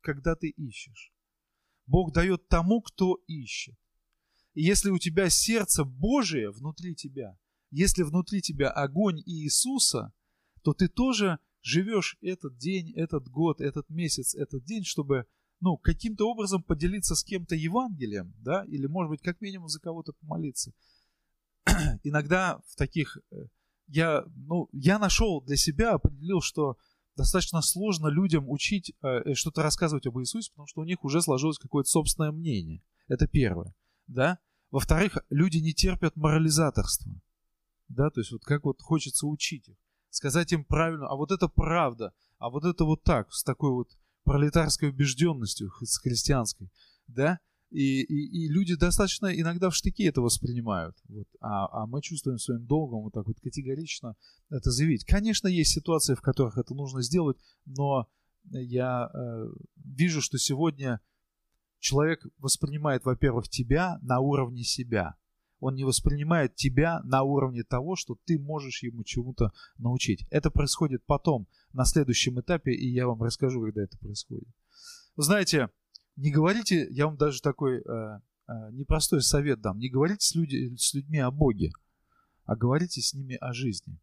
когда 0.00 0.34
ты 0.34 0.48
ищешь. 0.48 1.12
Бог 1.86 2.12
дает 2.12 2.48
тому, 2.48 2.80
кто 2.80 3.18
ищет. 3.26 3.76
Если 4.54 4.90
у 4.90 4.98
тебя 4.98 5.30
сердце 5.30 5.84
Божие 5.84 6.50
внутри 6.50 6.94
тебя, 6.94 7.38
если 7.70 8.02
внутри 8.02 8.42
тебя 8.42 8.70
огонь 8.70 9.22
Иисуса, 9.24 10.12
то 10.62 10.74
ты 10.74 10.88
тоже 10.88 11.38
живешь 11.62 12.18
этот 12.20 12.58
день, 12.58 12.92
этот 12.92 13.28
год, 13.28 13.60
этот 13.60 13.88
месяц, 13.88 14.34
этот 14.34 14.64
день, 14.64 14.84
чтобы 14.84 15.26
ну, 15.60 15.76
каким-то 15.76 16.28
образом 16.28 16.62
поделиться 16.62 17.14
с 17.14 17.24
кем-то 17.24 17.54
Евангелием, 17.54 18.34
да, 18.40 18.64
или, 18.64 18.86
может 18.86 19.10
быть, 19.10 19.22
как 19.22 19.40
минимум 19.40 19.68
за 19.68 19.80
кого-то 19.80 20.12
помолиться. 20.12 20.72
Иногда 22.02 22.60
в 22.66 22.76
таких... 22.76 23.18
Э, 23.30 23.46
я, 23.86 24.24
ну, 24.34 24.68
я 24.72 24.98
нашел 24.98 25.40
для 25.40 25.56
себя, 25.56 25.92
определил, 25.92 26.40
что 26.40 26.76
достаточно 27.16 27.62
сложно 27.62 28.08
людям 28.08 28.50
учить, 28.50 28.92
э, 29.02 29.06
э, 29.06 29.34
что-то 29.34 29.62
рассказывать 29.62 30.06
об 30.06 30.18
Иисусе, 30.18 30.50
потому 30.50 30.66
что 30.66 30.80
у 30.80 30.84
них 30.84 31.04
уже 31.04 31.22
сложилось 31.22 31.58
какое-то 31.58 31.88
собственное 31.88 32.32
мнение. 32.32 32.82
Это 33.06 33.28
первое 33.28 33.72
да. 34.06 34.38
Во-вторых, 34.70 35.18
люди 35.30 35.58
не 35.58 35.74
терпят 35.74 36.16
морализаторства, 36.16 37.12
да, 37.88 38.10
то 38.10 38.20
есть 38.20 38.32
вот 38.32 38.44
как 38.44 38.64
вот 38.64 38.80
хочется 38.80 39.26
учить 39.26 39.68
их, 39.68 39.76
сказать 40.10 40.52
им 40.52 40.64
правильно, 40.64 41.06
а 41.08 41.16
вот 41.16 41.30
это 41.30 41.48
правда, 41.48 42.14
а 42.38 42.48
вот 42.48 42.64
это 42.64 42.84
вот 42.84 43.02
так, 43.02 43.32
с 43.32 43.44
такой 43.44 43.70
вот 43.70 43.90
пролетарской 44.24 44.88
убежденностью, 44.88 45.70
с 45.82 45.98
христианской, 45.98 46.70
да, 47.06 47.38
и, 47.72 48.02
и, 48.02 48.44
и 48.44 48.48
люди 48.48 48.74
достаточно 48.74 49.28
иногда 49.28 49.70
в 49.70 49.74
штыки 49.74 50.04
это 50.04 50.20
воспринимают. 50.20 50.94
Вот. 51.08 51.26
А, 51.40 51.82
а 51.82 51.86
мы 51.86 52.02
чувствуем 52.02 52.38
своим 52.38 52.66
долгом 52.66 53.02
вот 53.02 53.14
так 53.14 53.26
вот 53.26 53.40
категорично 53.40 54.14
это 54.50 54.70
заявить. 54.70 55.06
Конечно, 55.06 55.48
есть 55.48 55.72
ситуации, 55.72 56.14
в 56.14 56.20
которых 56.20 56.58
это 56.58 56.74
нужно 56.74 57.00
сделать, 57.02 57.38
но 57.64 58.08
я 58.44 59.10
э, 59.12 59.46
вижу, 59.76 60.20
что 60.20 60.36
сегодня 60.36 61.00
человек 61.82 62.24
воспринимает, 62.38 63.04
во-первых, 63.04 63.48
тебя 63.48 63.98
на 64.02 64.20
уровне 64.20 64.62
себя. 64.62 65.16
Он 65.58 65.74
не 65.74 65.84
воспринимает 65.84 66.54
тебя 66.54 67.00
на 67.04 67.22
уровне 67.22 67.64
того, 67.64 67.96
что 67.96 68.16
ты 68.24 68.38
можешь 68.38 68.82
ему 68.82 69.04
чему-то 69.04 69.52
научить. 69.78 70.24
Это 70.30 70.50
происходит 70.50 71.04
потом, 71.04 71.46
на 71.72 71.84
следующем 71.84 72.40
этапе, 72.40 72.72
и 72.72 72.88
я 72.88 73.06
вам 73.06 73.22
расскажу, 73.22 73.60
когда 73.62 73.82
это 73.82 73.98
происходит. 73.98 74.48
Вы 75.16 75.22
знаете, 75.24 75.70
не 76.16 76.30
говорите, 76.30 76.86
я 76.90 77.06
вам 77.06 77.16
даже 77.16 77.40
такой 77.40 77.78
э, 77.78 77.82
э, 77.82 78.52
непростой 78.72 79.22
совет 79.22 79.60
дам, 79.60 79.78
не 79.78 79.88
говорите 79.88 80.24
с, 80.26 80.34
люди, 80.34 80.74
с 80.76 80.94
людьми 80.94 81.18
о 81.18 81.30
Боге, 81.30 81.72
а 82.44 82.56
говорите 82.56 83.00
с 83.00 83.14
ними 83.14 83.36
о 83.40 83.52
жизни. 83.52 83.98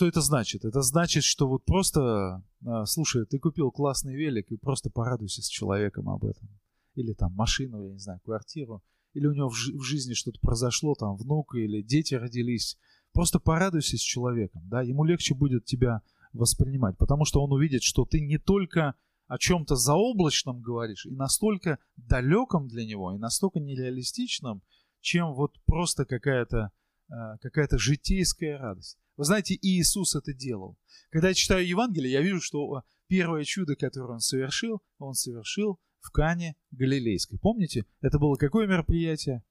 Что 0.00 0.06
это 0.06 0.22
значит? 0.22 0.64
Это 0.64 0.80
значит, 0.80 1.24
что 1.24 1.46
вот 1.46 1.66
просто, 1.66 2.42
а, 2.64 2.86
слушай, 2.86 3.26
ты 3.26 3.38
купил 3.38 3.70
классный 3.70 4.16
велик 4.16 4.50
и 4.50 4.56
просто 4.56 4.88
порадуйся 4.88 5.42
с 5.42 5.46
человеком 5.46 6.08
об 6.08 6.24
этом. 6.24 6.48
Или 6.94 7.12
там 7.12 7.34
машину, 7.34 7.82
я 7.82 7.92
не 7.92 7.98
знаю, 7.98 8.18
квартиру. 8.24 8.82
Или 9.12 9.26
у 9.26 9.34
него 9.34 9.50
в, 9.50 9.52
в 9.52 9.82
жизни 9.82 10.14
что-то 10.14 10.40
произошло, 10.40 10.94
там 10.94 11.18
внук 11.18 11.54
или 11.54 11.82
дети 11.82 12.14
родились. 12.14 12.78
Просто 13.12 13.40
порадуйся 13.40 13.98
с 13.98 14.00
человеком, 14.00 14.62
да, 14.70 14.80
ему 14.80 15.04
легче 15.04 15.34
будет 15.34 15.66
тебя 15.66 16.00
воспринимать, 16.32 16.96
потому 16.96 17.26
что 17.26 17.44
он 17.44 17.52
увидит, 17.52 17.82
что 17.82 18.06
ты 18.06 18.22
не 18.22 18.38
только 18.38 18.94
о 19.26 19.36
чем-то 19.36 19.76
заоблачном 19.76 20.62
говоришь, 20.62 21.04
и 21.04 21.14
настолько 21.14 21.78
далеком 21.98 22.68
для 22.68 22.86
него, 22.86 23.14
и 23.14 23.18
настолько 23.18 23.60
нереалистичном, 23.60 24.62
чем 25.02 25.34
вот 25.34 25.60
просто 25.66 26.06
какая-то 26.06 26.72
а, 27.10 27.36
какая-то 27.38 27.76
житейская 27.76 28.56
радость. 28.56 28.96
Вы 29.20 29.26
знаете, 29.26 29.54
Иисус 29.60 30.16
это 30.16 30.32
делал. 30.32 30.78
Когда 31.10 31.28
я 31.28 31.34
читаю 31.34 31.68
Евангелие, 31.68 32.10
я 32.10 32.22
вижу, 32.22 32.40
что 32.40 32.72
а, 32.72 32.84
первое 33.06 33.44
чудо, 33.44 33.76
которое 33.76 34.14
он 34.14 34.20
совершил, 34.20 34.80
он 34.96 35.12
совершил 35.12 35.78
в 35.98 36.10
Кане 36.10 36.56
Галилейской. 36.70 37.38
Помните, 37.38 37.84
это 38.00 38.18
было 38.18 38.36
какое 38.36 38.66
мероприятие? 38.66 39.44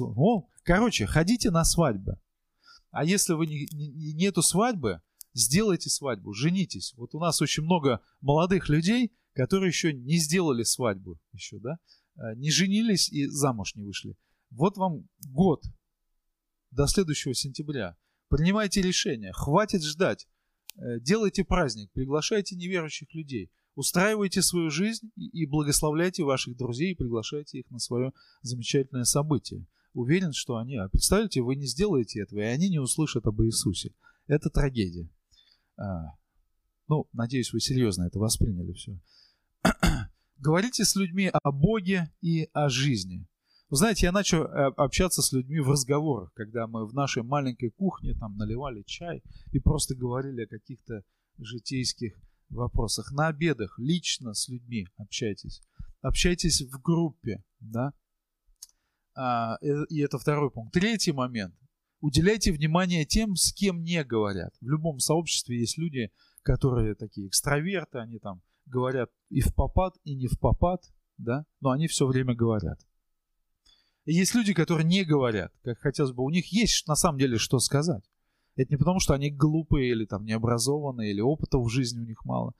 О, 0.00 0.48
короче, 0.62 1.04
ходите 1.04 1.50
на 1.50 1.62
свадьбы. 1.64 2.18
А 2.90 3.04
если 3.04 3.34
вы 3.34 3.46
не, 3.46 3.68
не, 3.70 4.14
нету 4.14 4.40
свадьбы, 4.40 5.02
сделайте 5.34 5.90
свадьбу, 5.90 6.32
женитесь. 6.32 6.94
Вот 6.96 7.14
у 7.14 7.20
нас 7.20 7.42
очень 7.42 7.64
много 7.64 8.00
молодых 8.22 8.70
людей, 8.70 9.12
которые 9.34 9.68
еще 9.68 9.92
не 9.92 10.16
сделали 10.16 10.62
свадьбу, 10.62 11.20
еще, 11.34 11.58
да, 11.58 11.78
а, 12.14 12.34
не 12.34 12.50
женились 12.50 13.12
и 13.12 13.26
замуж 13.26 13.74
не 13.74 13.84
вышли. 13.84 14.16
Вот 14.48 14.78
вам 14.78 15.06
год 15.28 15.64
до 16.70 16.86
следующего 16.86 17.34
сентября. 17.34 17.94
Принимайте 18.28 18.82
решение, 18.82 19.32
хватит 19.32 19.82
ждать. 19.84 20.26
Э, 20.76 21.00
делайте 21.00 21.44
праздник, 21.44 21.90
приглашайте 21.92 22.56
неверующих 22.56 23.14
людей. 23.14 23.50
Устраивайте 23.76 24.40
свою 24.40 24.70
жизнь 24.70 25.10
и 25.16 25.44
благословляйте 25.46 26.24
ваших 26.24 26.56
друзей 26.56 26.92
и 26.92 26.94
приглашайте 26.94 27.58
их 27.58 27.70
на 27.70 27.78
свое 27.78 28.12
замечательное 28.40 29.04
событие. 29.04 29.66
Уверен, 29.92 30.32
что 30.32 30.56
они... 30.56 30.76
А 30.76 30.88
представляете, 30.88 31.42
вы 31.42 31.56
не 31.56 31.66
сделаете 31.66 32.20
этого, 32.20 32.40
и 32.40 32.44
они 32.44 32.70
не 32.70 32.78
услышат 32.78 33.26
об 33.26 33.42
Иисусе. 33.42 33.94
Это 34.26 34.48
трагедия. 34.48 35.08
А, 35.76 36.16
ну, 36.88 37.06
надеюсь, 37.12 37.52
вы 37.52 37.60
серьезно 37.60 38.04
это 38.04 38.18
восприняли 38.18 38.72
все. 38.72 38.98
Говорите 40.38 40.84
с 40.84 40.96
людьми 40.96 41.30
о 41.30 41.52
Боге 41.52 42.10
и 42.22 42.48
о 42.52 42.70
жизни. 42.70 43.26
Вы 43.68 43.78
знаете, 43.78 44.06
я 44.06 44.12
начал 44.12 44.44
э, 44.44 44.72
общаться 44.76 45.22
с 45.22 45.32
людьми 45.32 45.58
в 45.58 45.68
разговорах, 45.68 46.32
когда 46.34 46.68
мы 46.68 46.86
в 46.86 46.94
нашей 46.94 47.24
маленькой 47.24 47.70
кухне 47.70 48.14
там 48.14 48.36
наливали 48.36 48.82
чай 48.82 49.22
и 49.50 49.58
просто 49.58 49.96
говорили 49.96 50.44
о 50.44 50.48
каких-то 50.48 51.02
житейских 51.38 52.16
вопросах. 52.48 53.10
На 53.10 53.26
обедах 53.26 53.76
лично 53.78 54.34
с 54.34 54.48
людьми 54.48 54.86
общайтесь. 54.96 55.62
Общайтесь 56.00 56.62
в 56.62 56.80
группе, 56.80 57.42
да. 57.58 57.92
А, 59.16 59.56
э, 59.60 59.84
и 59.88 60.00
это 60.00 60.18
второй 60.18 60.52
пункт. 60.52 60.72
Третий 60.72 61.12
момент. 61.12 61.56
Уделяйте 62.00 62.52
внимание 62.52 63.04
тем, 63.04 63.34
с 63.34 63.52
кем 63.52 63.82
не 63.82 64.04
говорят. 64.04 64.54
В 64.60 64.68
любом 64.68 65.00
сообществе 65.00 65.58
есть 65.58 65.76
люди, 65.76 66.12
которые 66.42 66.94
такие 66.94 67.26
экстраверты, 67.26 67.98
они 67.98 68.20
там 68.20 68.42
говорят 68.66 69.10
и 69.28 69.40
в 69.40 69.52
попад, 69.52 69.96
и 70.04 70.14
не 70.14 70.28
в 70.28 70.38
попад, 70.38 70.84
да, 71.18 71.46
но 71.60 71.70
они 71.70 71.88
все 71.88 72.06
время 72.06 72.36
говорят. 72.36 72.78
Есть 74.06 74.34
люди, 74.34 74.54
которые 74.54 74.86
не 74.86 75.04
говорят, 75.04 75.52
как 75.64 75.78
хотелось 75.80 76.12
бы. 76.12 76.22
У 76.22 76.30
них 76.30 76.52
есть 76.52 76.86
на 76.86 76.94
самом 76.94 77.18
деле 77.18 77.38
что 77.38 77.58
сказать. 77.58 78.04
Это 78.54 78.72
не 78.72 78.78
потому, 78.78 79.00
что 79.00 79.14
они 79.14 79.30
глупые 79.30 79.90
или 79.90 80.06
там 80.06 80.24
необразованные, 80.24 81.10
или 81.10 81.20
опыта 81.20 81.58
в 81.58 81.68
жизни 81.68 82.00
у 82.00 82.06
них 82.06 82.24
мало. 82.24 82.54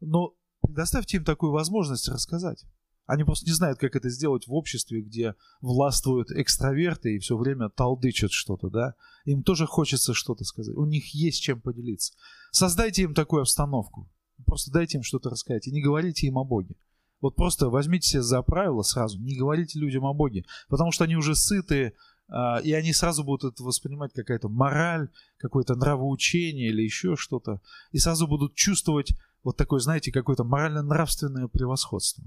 Но 0.00 0.34
предоставьте 0.62 1.18
им 1.18 1.24
такую 1.24 1.52
возможность 1.52 2.08
рассказать. 2.08 2.64
Они 3.06 3.24
просто 3.24 3.44
не 3.44 3.52
знают, 3.52 3.78
как 3.78 3.96
это 3.96 4.08
сделать 4.08 4.46
в 4.46 4.54
обществе, 4.54 5.02
где 5.02 5.34
властвуют 5.60 6.30
экстраверты 6.30 7.14
и 7.14 7.18
все 7.18 7.36
время 7.36 7.68
толдычат 7.68 8.32
что-то, 8.32 8.70
да. 8.70 8.94
Им 9.26 9.42
тоже 9.42 9.66
хочется 9.66 10.14
что-то 10.14 10.44
сказать. 10.44 10.74
У 10.74 10.86
них 10.86 11.08
есть 11.08 11.42
чем 11.42 11.60
поделиться. 11.60 12.14
Создайте 12.50 13.02
им 13.02 13.14
такую 13.14 13.42
обстановку. 13.42 14.10
Просто 14.46 14.72
дайте 14.72 14.98
им 14.98 15.02
что-то 15.02 15.28
рассказать. 15.28 15.66
И 15.66 15.72
не 15.72 15.82
говорите 15.82 16.26
им 16.26 16.38
о 16.38 16.44
Боге. 16.44 16.76
Вот 17.24 17.36
просто 17.36 17.70
возьмите 17.70 18.06
себе 18.06 18.22
за 18.22 18.42
правило 18.42 18.82
сразу, 18.82 19.18
не 19.18 19.34
говорите 19.34 19.78
людям 19.78 20.04
о 20.04 20.12
Боге, 20.12 20.44
потому 20.68 20.92
что 20.92 21.04
они 21.04 21.16
уже 21.16 21.34
сыты, 21.34 21.94
а, 22.28 22.58
и 22.58 22.74
они 22.74 22.92
сразу 22.92 23.24
будут 23.24 23.54
это 23.54 23.62
воспринимать 23.62 24.12
какая-то 24.12 24.50
мораль, 24.50 25.08
какое-то 25.38 25.74
нравоучение 25.74 26.68
или 26.68 26.82
еще 26.82 27.16
что-то, 27.16 27.62
и 27.92 27.98
сразу 27.98 28.26
будут 28.26 28.54
чувствовать 28.54 29.14
вот 29.42 29.56
такое, 29.56 29.80
знаете, 29.80 30.12
какое-то 30.12 30.44
морально-нравственное 30.44 31.48
превосходство. 31.48 32.22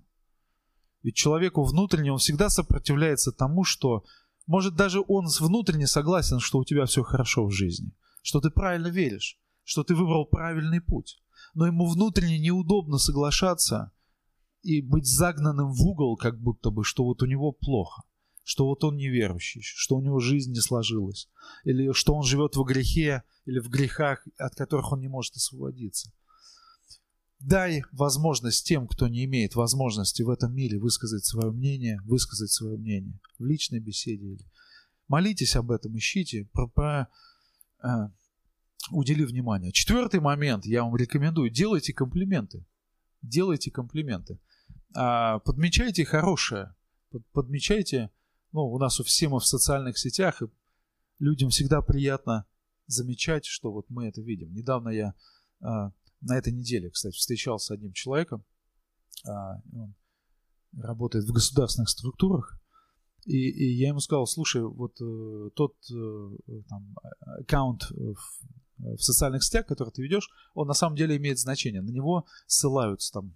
Ведь 1.04 1.16
человеку 1.16 1.62
внутренне, 1.62 2.12
он 2.12 2.18
всегда 2.18 2.50
сопротивляется 2.50 3.32
тому, 3.32 3.66
что, 3.66 4.04
может, 4.48 4.74
даже 4.74 5.04
он 5.08 5.28
внутренне 5.40 5.86
согласен, 5.86 6.40
что 6.40 6.58
у 6.58 6.66
тебя 6.66 6.88
все 6.88 7.04
хорошо 7.04 7.46
в 7.46 7.52
жизни, 7.52 7.92
что 8.24 8.42
ты 8.42 8.50
правильно 8.50 8.88
веришь, 8.88 9.38
что 9.64 9.84
ты 9.84 9.94
выбрал 9.94 10.26
правильный 10.26 10.82
путь. 10.82 11.22
Но 11.54 11.68
ему 11.68 11.86
внутренне 11.86 12.40
неудобно 12.40 12.98
соглашаться 12.98 13.92
и 14.68 14.82
быть 14.82 15.06
загнанным 15.06 15.72
в 15.72 15.82
угол, 15.82 16.18
как 16.18 16.38
будто 16.42 16.72
бы, 16.72 16.84
что 16.84 17.06
вот 17.06 17.24
у 17.24 17.26
него 17.26 17.54
плохо, 17.54 18.04
что 18.44 18.66
вот 18.68 18.84
он 18.84 18.98
неверующий, 18.98 19.62
что 19.64 19.96
у 19.96 20.02
него 20.02 20.20
жизнь 20.20 20.52
не 20.52 20.60
сложилась, 20.60 21.30
или 21.64 21.94
что 21.94 22.14
он 22.14 22.24
живет 22.24 22.58
в 22.58 22.64
грехе 22.64 23.24
или 23.46 23.60
в 23.60 23.70
грехах, 23.70 24.28
от 24.38 24.56
которых 24.56 24.92
он 24.92 25.00
не 25.00 25.08
может 25.08 25.38
освободиться. 25.38 26.12
Дай 27.40 27.84
возможность 27.94 28.66
тем, 28.66 28.88
кто 28.90 29.08
не 29.08 29.24
имеет 29.24 29.56
возможности 29.56 30.22
в 30.22 30.30
этом 30.30 30.54
мире 30.54 30.80
высказать 30.80 31.24
свое 31.24 31.50
мнение, 31.52 32.02
высказать 32.04 32.52
свое 32.52 32.78
мнение 32.78 33.18
в 33.40 33.46
личной 33.46 33.80
беседе. 33.80 34.38
Молитесь 35.08 35.56
об 35.56 35.72
этом, 35.72 35.96
ищите, 35.98 36.46
про, 36.52 36.68
про, 36.68 37.08
э, 37.84 38.10
удели 38.92 39.24
внимание. 39.24 39.72
Четвертый 39.72 40.20
момент, 40.20 40.66
я 40.66 40.84
вам 40.84 40.98
рекомендую, 40.98 41.52
делайте 41.52 41.94
комплименты. 41.94 42.66
Делайте 43.22 43.72
комплименты. 43.72 44.40
А, 44.96 45.40
подмечайте 45.40 46.06
хорошее. 46.06 46.76
Под, 47.10 47.26
подмечайте, 47.28 48.12
ну, 48.52 48.66
у 48.66 48.80
нас 48.80 49.00
у 49.00 49.04
все 49.04 49.30
мы 49.30 49.40
в 49.40 49.46
социальных 49.46 49.98
сетях, 49.98 50.42
и 50.42 50.46
людям 51.20 51.50
всегда 51.50 51.82
приятно 51.82 52.46
замечать, 52.88 53.46
что 53.46 53.72
вот 53.72 53.90
мы 53.90 54.08
это 54.08 54.22
видим. 54.22 54.54
Недавно 54.54 54.90
я 54.90 55.14
а, 55.62 55.92
на 56.22 56.38
этой 56.38 56.54
неделе, 56.54 56.90
кстати, 56.90 57.16
встречался 57.16 57.68
с 57.68 57.72
одним 57.72 57.94
человеком, 57.94 58.44
а, 59.28 59.62
он 59.74 59.96
работает 60.74 61.26
в 61.26 61.32
государственных 61.32 61.90
структурах, 61.90 62.60
и, 63.26 63.50
и 63.50 63.78
я 63.78 63.90
ему 63.90 64.00
сказал, 64.00 64.26
слушай, 64.26 64.62
вот 64.62 65.02
э, 65.02 65.50
тот 65.54 65.76
э, 65.92 66.30
там, 66.70 66.96
аккаунт 67.42 67.90
в, 67.92 68.18
в 68.78 69.00
социальных 69.00 69.44
сетях, 69.44 69.66
который 69.66 69.90
ты 69.90 70.02
ведешь, 70.02 70.30
он 70.54 70.68
на 70.68 70.74
самом 70.74 70.96
деле 70.96 71.18
имеет 71.18 71.38
значение. 71.38 71.82
На 71.82 71.90
него 71.90 72.26
ссылаются 72.46 73.12
там 73.12 73.36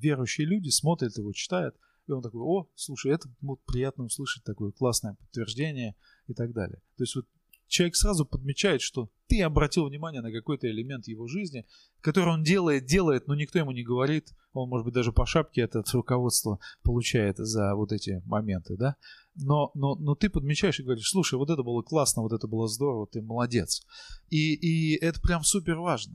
верующие 0.00 0.46
люди, 0.46 0.68
смотрят 0.70 1.16
его, 1.18 1.32
читают, 1.32 1.76
и 2.06 2.12
он 2.12 2.22
такой, 2.22 2.40
о, 2.40 2.68
слушай, 2.74 3.12
это 3.12 3.28
вот 3.40 3.60
приятно 3.66 4.04
услышать 4.04 4.42
такое 4.44 4.72
классное 4.72 5.14
подтверждение 5.14 5.94
и 6.26 6.34
так 6.34 6.52
далее. 6.52 6.80
То 6.96 7.04
есть 7.04 7.14
вот 7.14 7.26
человек 7.68 7.96
сразу 7.96 8.24
подмечает, 8.24 8.80
что 8.80 9.10
ты 9.28 9.42
обратил 9.42 9.86
внимание 9.86 10.22
на 10.22 10.32
какой-то 10.32 10.68
элемент 10.70 11.06
его 11.06 11.26
жизни, 11.26 11.66
который 12.00 12.32
он 12.32 12.42
делает, 12.42 12.86
делает, 12.86 13.28
но 13.28 13.34
никто 13.34 13.58
ему 13.58 13.72
не 13.72 13.84
говорит. 13.84 14.32
Он, 14.54 14.68
может 14.70 14.86
быть, 14.86 14.94
даже 14.94 15.12
по 15.12 15.26
шапке 15.26 15.60
это 15.60 15.80
от 15.80 15.90
руководства 15.90 16.58
получает 16.82 17.36
за 17.36 17.74
вот 17.74 17.92
эти 17.92 18.22
моменты, 18.24 18.76
да? 18.76 18.96
Но, 19.34 19.70
но, 19.74 19.94
но 19.96 20.14
ты 20.14 20.30
подмечаешь 20.30 20.80
и 20.80 20.82
говоришь, 20.82 21.10
слушай, 21.10 21.34
вот 21.38 21.50
это 21.50 21.62
было 21.62 21.82
классно, 21.82 22.22
вот 22.22 22.32
это 22.32 22.48
было 22.48 22.66
здорово, 22.66 23.06
ты 23.06 23.20
молодец. 23.20 23.82
И, 24.30 24.54
и 24.54 24.96
это 24.96 25.20
прям 25.20 25.44
супер 25.44 25.78
важно. 25.78 26.14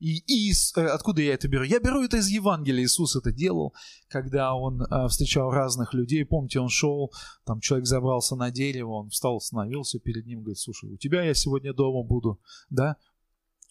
И, 0.00 0.24
и 0.26 0.52
э, 0.76 0.86
откуда 0.86 1.20
я 1.20 1.34
это 1.34 1.46
беру? 1.46 1.62
Я 1.62 1.78
беру 1.78 2.02
это 2.02 2.16
из 2.16 2.28
Евангелия. 2.28 2.84
Иисус 2.84 3.16
это 3.16 3.32
делал, 3.32 3.74
когда 4.08 4.54
он 4.54 4.82
а, 4.88 5.08
встречал 5.08 5.50
разных 5.50 5.92
людей. 5.92 6.24
Помните, 6.24 6.58
он 6.58 6.70
шел, 6.70 7.12
там 7.44 7.60
человек 7.60 7.86
забрался 7.86 8.34
на 8.34 8.50
дерево, 8.50 8.92
он 8.92 9.10
встал, 9.10 9.36
остановился 9.36 9.98
перед 10.00 10.26
ним, 10.26 10.40
говорит, 10.40 10.58
слушай, 10.58 10.90
у 10.90 10.96
тебя 10.96 11.22
я 11.22 11.34
сегодня 11.34 11.74
дома 11.74 12.02
буду, 12.02 12.40
да? 12.70 12.96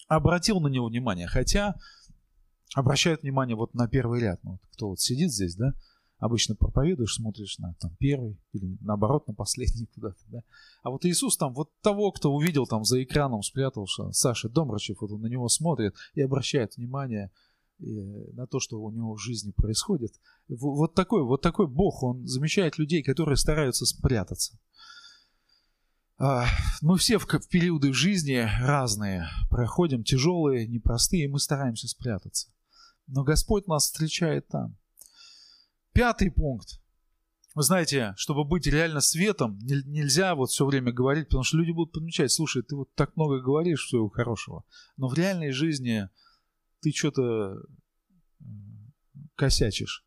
Обратил 0.08 0.60
на 0.60 0.68
него 0.68 0.88
внимание, 0.88 1.28
хотя 1.28 1.76
обращает 2.76 3.24
внимание 3.24 3.56
вот 3.56 3.74
на 3.74 3.88
первый 3.88 4.22
ряд, 4.22 4.40
ну, 4.44 4.60
кто 4.74 4.90
вот 4.90 5.00
сидит 5.00 5.32
здесь, 5.32 5.56
да? 5.56 5.74
Обычно 6.20 6.56
проповедуешь, 6.56 7.16
смотришь 7.16 7.58
на 7.58 7.74
там 7.80 7.96
первый 7.98 8.38
или 8.54 8.78
наоборот 8.82 9.28
на 9.28 9.34
последний 9.34 9.86
куда-то, 9.94 10.20
да. 10.28 10.44
А 10.84 10.90
вот 10.90 11.06
Иисус 11.06 11.38
там 11.38 11.54
вот 11.54 11.72
того, 11.82 12.12
кто 12.12 12.34
увидел 12.34 12.68
там 12.68 12.84
за 12.84 13.02
экраном, 13.02 13.42
спрятался, 13.42 14.12
Саша 14.12 14.50
Домрачев, 14.50 15.02
вот 15.02 15.12
он 15.12 15.22
на 15.22 15.28
него 15.28 15.48
смотрит 15.48 15.96
и 16.14 16.22
обращает 16.22 16.78
внимание 16.78 17.32
э, 17.80 17.84
на 17.86 18.48
то, 18.48 18.60
что 18.60 18.82
у 18.82 18.92
него 18.92 19.16
в 19.16 19.20
жизни 19.20 19.52
происходит. 19.52 20.14
Вот 20.50 20.94
такой, 20.94 21.24
вот 21.24 21.42
такой 21.42 21.68
Бог, 21.68 22.04
он 22.04 22.28
замечает 22.28 22.78
людей, 22.78 23.02
которые 23.02 23.38
стараются 23.38 23.86
спрятаться. 23.86 24.58
А, 26.22 26.48
мы 26.82 26.98
все 26.98 27.18
в 27.18 27.26
периоды 27.48 27.94
жизни 27.94 28.46
разные 28.62 29.26
проходим, 29.50 30.04
тяжелые, 30.04 30.68
непростые, 30.68 31.24
и 31.24 31.28
мы 31.30 31.40
стараемся 31.40 31.88
спрятаться. 31.88 32.50
Но 33.08 33.24
Господь 33.24 33.68
нас 33.68 33.86
встречает 33.86 34.48
там. 34.50 34.76
Пятый 35.94 36.32
пункт. 36.32 36.80
Вы 37.56 37.64
знаете, 37.64 38.14
чтобы 38.16 38.46
быть 38.46 38.68
реально 38.68 39.02
светом, 39.02 39.58
нельзя 39.60 40.36
вот 40.36 40.50
все 40.50 40.66
время 40.66 40.94
говорить, 40.94 41.28
потому 41.28 41.44
что 41.44 41.58
люди 41.58 41.72
будут 41.72 41.94
подмечать, 41.94 42.32
слушай, 42.32 42.62
ты 42.62 42.76
вот 42.76 42.94
так 42.94 43.16
много 43.18 43.42
говоришь 43.42 43.86
всего 43.86 44.08
хорошего, 44.08 44.64
но 44.98 45.08
в 45.08 45.14
реальной 45.16 45.52
жизни 45.52 46.08
ты 46.82 46.92
что-то 46.92 47.56
косячишь. 49.36 50.06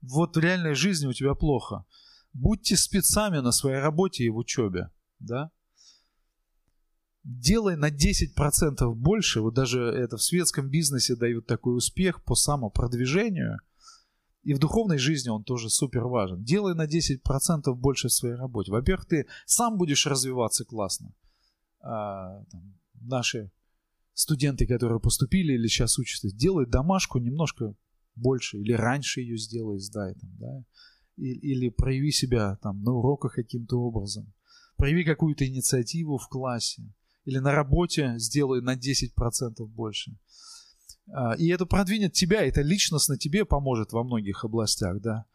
Вот 0.00 0.36
в 0.36 0.40
реальной 0.40 0.74
жизни 0.74 1.06
у 1.06 1.12
тебя 1.12 1.34
плохо. 1.34 1.84
Будьте 2.32 2.76
спецами 2.76 3.38
на 3.38 3.52
своей 3.52 3.78
работе 3.78 4.24
и 4.24 4.30
в 4.30 4.38
учебе, 4.38 4.90
да? 5.20 5.52
Делай 7.22 7.76
на 7.76 7.90
10% 7.90 8.94
больше, 8.94 9.42
вот 9.42 9.54
даже 9.54 9.82
это 9.82 10.16
в 10.16 10.22
светском 10.22 10.70
бизнесе 10.70 11.14
дают 11.14 11.46
такой 11.46 11.76
успех 11.76 12.24
по 12.24 12.34
самопродвижению– 12.34 13.58
и 14.42 14.54
в 14.54 14.58
духовной 14.58 14.98
жизни 14.98 15.28
он 15.30 15.44
тоже 15.44 15.70
супер 15.70 16.04
важен. 16.04 16.42
Делай 16.42 16.74
на 16.74 16.86
10% 16.86 17.72
больше 17.74 18.08
в 18.08 18.12
своей 18.12 18.34
работе. 18.34 18.72
Во-первых, 18.72 19.06
ты 19.06 19.26
сам 19.46 19.78
будешь 19.78 20.06
развиваться 20.06 20.64
классно. 20.64 21.12
А, 21.80 22.44
там, 22.50 22.74
наши 23.00 23.50
студенты, 24.14 24.66
которые 24.66 25.00
поступили 25.00 25.54
или 25.54 25.66
сейчас 25.68 25.98
учатся, 25.98 26.28
делай 26.30 26.66
домашку 26.66 27.18
немножко 27.18 27.74
больше 28.14 28.58
или 28.58 28.72
раньше 28.72 29.20
ее 29.20 29.36
сделай, 29.38 29.78
сдай 29.78 30.14
там, 30.14 30.30
да, 30.38 30.64
или, 31.16 31.38
или 31.38 31.68
прояви 31.70 32.10
себя 32.10 32.56
там 32.62 32.82
на 32.82 32.92
уроках 32.92 33.34
каким-то 33.34 33.80
образом, 33.80 34.32
прояви 34.76 35.04
какую-то 35.04 35.46
инициативу 35.46 36.18
в 36.18 36.28
классе, 36.28 36.82
или 37.24 37.38
на 37.38 37.52
работе 37.52 38.14
сделай 38.18 38.60
на 38.60 38.76
10% 38.76 39.64
больше. 39.66 40.18
А, 41.12 41.34
и 41.34 41.48
это 41.48 41.66
продвинет 41.66 42.14
тебя, 42.14 42.42
это 42.42 42.62
личностно 42.62 43.18
тебе 43.18 43.44
поможет 43.44 43.92
во 43.92 44.02
многих 44.02 44.44
областях, 44.44 45.00
да. 45.00 45.26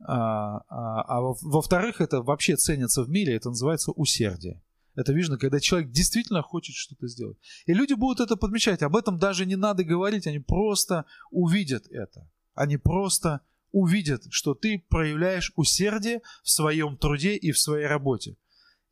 А, 0.00 0.58
а, 0.68 1.02
а 1.02 1.20
во-вторых, 1.42 2.00
это 2.00 2.22
вообще 2.22 2.56
ценится 2.56 3.02
в 3.02 3.10
мире, 3.10 3.34
это 3.34 3.48
называется 3.48 3.90
усердие. 3.92 4.62
Это 4.94 5.12
видно, 5.12 5.38
когда 5.38 5.58
человек 5.58 5.90
действительно 5.90 6.42
хочет 6.42 6.76
что-то 6.76 7.08
сделать. 7.08 7.36
И 7.66 7.74
люди 7.74 7.94
будут 7.94 8.20
это 8.20 8.36
подмечать. 8.36 8.82
Об 8.82 8.94
этом 8.94 9.18
даже 9.18 9.44
не 9.44 9.56
надо 9.56 9.82
говорить, 9.82 10.28
они 10.28 10.38
просто 10.38 11.04
увидят 11.32 11.88
это. 11.90 12.30
Они 12.54 12.76
просто 12.76 13.40
увидят, 13.72 14.22
что 14.30 14.54
ты 14.54 14.84
проявляешь 14.88 15.52
усердие 15.56 16.22
в 16.44 16.50
своем 16.50 16.96
труде 16.96 17.34
и 17.34 17.50
в 17.50 17.58
своей 17.58 17.86
работе. 17.86 18.36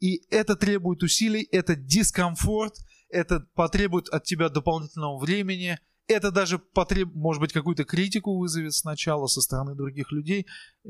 И 0.01 0.25
это 0.29 0.57
требует 0.57 1.05
усилий, 1.05 1.49
это 1.53 1.77
дискомфорт, 1.77 2.79
это 3.09 3.47
потребует 3.55 4.09
от 4.09 4.25
тебя 4.25 4.49
дополнительного 4.49 5.21
времени– 5.21 5.79
это 6.07 6.31
даже 6.31 6.59
потреб... 6.59 7.13
может 7.15 7.41
быть, 7.41 7.53
какую-то 7.53 7.85
критику 7.85 8.37
вызовет 8.39 8.75
сначала 8.75 9.27
со 9.27 9.41
стороны 9.41 9.75
других 9.75 10.13
людей, 10.13 10.47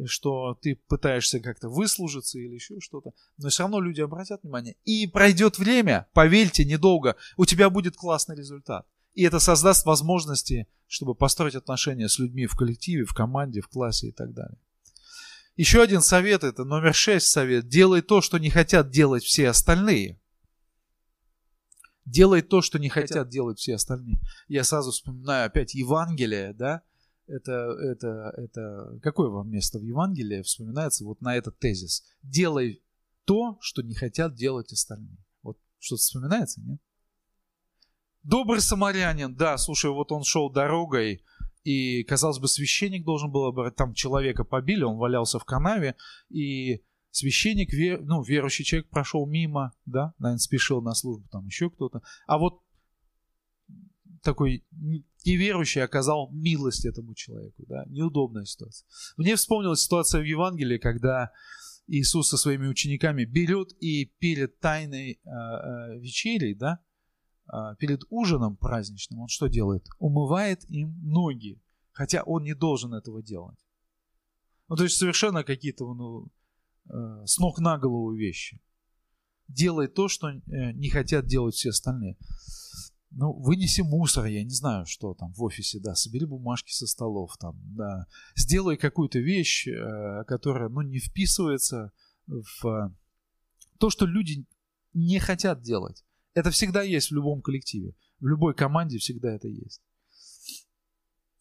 что 0.07 0.59
ты 0.61 0.77
пытаешься 0.88 1.40
как-то 1.40 1.68
выслужиться 1.68 2.38
или 2.38 2.55
еще 2.55 2.81
что-то. 2.81 3.12
Но 3.38 3.48
все 3.48 3.64
равно 3.64 3.81
люди 3.81 4.01
обратят 4.01 4.42
внимание. 4.42 4.77
И 4.85 5.07
пройдет 5.07 5.59
время, 5.59 6.09
поверьте, 6.12 6.64
недолго, 6.64 7.16
у 7.37 7.44
тебя 7.44 7.70
будет 7.70 7.96
классный 7.96 8.37
результат. 8.37 8.87
И 9.14 9.25
это 9.25 9.38
создаст 9.40 9.85
возможности, 9.85 10.66
чтобы 10.87 11.14
построить 11.14 11.55
отношения 11.55 12.09
с 12.09 12.18
людьми 12.18 12.46
в 12.46 12.57
коллективе, 12.57 13.05
в 13.05 13.14
команде, 13.14 13.61
в 13.61 13.68
классе 13.68 14.09
и 14.09 14.12
так 14.12 14.33
далее. 14.33 14.59
Еще 15.57 15.83
один 15.83 16.01
совет, 16.01 16.44
это 16.44 16.64
номер 16.64 16.94
шесть 16.94 17.27
совет. 17.27 17.68
Делай 17.68 18.01
то, 18.01 18.22
что 18.22 18.38
не 18.38 18.48
хотят 18.48 18.90
делать 18.90 19.22
все 19.22 19.51
остальные. 19.51 20.18
Делай 22.05 22.43
то, 22.43 22.62
что 22.62 22.79
не 22.79 22.88
хотят 22.88 23.29
делать 23.29 23.59
все 23.59 23.75
остальные. 23.75 24.19
Я 24.49 24.65
сразу 24.65 24.91
вспоминаю 24.91 25.47
опять 25.47 25.75
Евангелие, 25.75 26.53
да? 26.53 26.83
Это, 27.27 27.53
это, 27.53 28.35
это... 28.37 28.99
Какое 29.03 29.29
вам 29.29 29.51
место 29.51 29.79
в 29.79 29.83
Евангелии 29.83 30.43
вспоминается 30.43 31.05
вот 31.05 31.21
на 31.21 31.37
этот 31.37 31.59
тезис? 31.59 32.05
Делай 32.23 32.83
то, 33.25 33.57
что 33.61 33.83
не 33.83 33.95
хотят 33.95 34.35
делать 34.35 34.73
остальные. 34.73 35.19
Вот 35.43 35.59
что-то 35.79 36.01
вспоминается, 36.01 36.61
нет? 36.61 36.81
Добрый 38.23 38.61
самарянин, 38.61 39.35
да, 39.35 39.59
слушай, 39.59 39.91
вот 39.91 40.12
он 40.12 40.23
шел 40.23 40.49
дорогой, 40.49 41.25
и, 41.65 42.05
казалось 42.05 42.38
бы, 42.38 42.47
священник 42.47 43.05
должен 43.05 43.33
был, 43.33 43.53
там 43.73 43.95
человека 43.95 44.45
побили, 44.45 44.83
он 44.83 44.97
валялся 44.97 45.41
в 45.41 45.45
канаве, 45.45 45.97
и 46.29 46.85
священник, 47.12 47.72
вер, 47.72 48.03
ну, 48.03 48.22
верующий 48.22 48.64
человек 48.64 48.88
прошел 48.88 49.27
мимо, 49.27 49.72
да, 49.87 50.14
наверное, 50.18 50.38
спешил 50.38 50.83
на 50.83 50.94
службу, 50.94 51.29
там 51.31 51.46
еще 51.46 51.70
кто-то. 51.70 52.03
А 52.27 52.38
вот 52.38 52.62
такой 54.22 54.64
неверующий 55.25 55.83
оказал 55.83 56.31
милость 56.33 56.85
этому 56.85 57.14
человеку, 57.14 57.64
да, 57.68 57.85
неудобная 57.88 58.44
ситуация. 58.44 58.87
Мне 59.16 59.37
вспомнилась 59.37 59.83
ситуация 59.83 60.22
в 60.22 60.25
Евангелии, 60.25 60.79
когда 60.79 61.31
Иисус 61.87 62.29
со 62.29 62.37
своими 62.37 62.66
учениками 62.68 63.25
берет 63.25 63.72
и 63.81 64.07
перед 64.18 64.59
тайной 64.61 65.12
э, 65.12 65.18
э, 65.25 65.98
вечерей, 65.98 66.55
да, 66.55 66.79
э, 67.53 67.77
перед 67.79 68.03
ужином 68.09 68.57
праздничным, 68.57 69.20
он 69.20 69.29
что 69.29 69.48
делает? 69.48 69.87
Умывает 69.98 70.64
им 70.70 70.98
ноги, 71.03 71.61
хотя 71.90 72.22
он 72.22 72.44
не 72.44 72.55
должен 72.55 72.94
этого 72.94 73.22
делать. 73.22 73.59
Ну, 74.68 74.77
то 74.77 74.85
есть 74.85 74.96
совершенно 74.96 75.44
какие-то 75.44 75.92
ну, 75.92 76.31
с 76.87 77.38
ног 77.38 77.59
на 77.59 77.79
голову 77.79 78.12
вещи. 78.14 78.61
Делай 79.49 79.88
то, 79.88 80.09
что 80.09 80.29
э, 80.29 80.40
не 80.73 80.88
хотят 80.88 81.27
делать 81.27 81.55
все 81.55 81.71
остальные. 81.71 82.16
Ну, 83.11 83.33
вынеси 83.35 83.83
мусор, 83.83 84.25
я 84.27 84.42
не 84.42 84.55
знаю, 84.55 84.87
что 84.87 85.12
там 85.12 85.33
в 85.35 85.42
офисе, 85.42 85.79
да, 85.81 85.95
собери 85.95 86.25
бумажки 86.25 86.73
со 86.73 86.87
столов, 86.87 87.37
там, 87.37 87.61
да, 87.77 88.07
сделай 88.35 88.79
какую-то 88.79 89.18
вещь, 89.18 89.68
э, 89.68 90.25
которая, 90.27 90.71
ну, 90.71 90.81
не 90.81 90.99
вписывается 90.99 91.92
в 92.27 92.66
э, 92.66 92.90
то, 93.79 93.90
что 93.90 94.07
люди 94.07 94.47
не 94.95 95.18
хотят 95.18 95.61
делать. 95.61 96.05
Это 96.33 96.51
всегда 96.51 96.83
есть 96.83 97.11
в 97.11 97.14
любом 97.14 97.42
коллективе, 97.42 97.95
в 98.21 98.27
любой 98.27 98.55
команде 98.55 98.97
всегда 98.97 99.35
это 99.35 99.49
есть. 99.49 99.83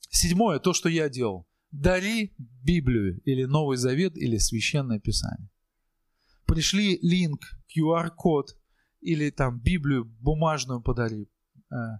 Седьмое, 0.10 0.60
то, 0.60 0.74
что 0.74 0.90
я 0.90 1.08
делал. 1.08 1.48
Дари 1.72 2.34
Библию 2.38 3.22
или 3.22 3.46
Новый 3.46 3.78
Завет 3.78 4.18
или 4.18 4.38
Священное 4.38 5.00
Писание. 5.00 5.50
Пришли 6.46 7.00
линк, 7.02 7.42
QR-код 7.76 8.58
или 9.00 9.30
там 9.30 9.60
Библию 9.60 10.06
бумажную 10.06 10.82
подари. 10.82 11.30
Э, 11.72 12.00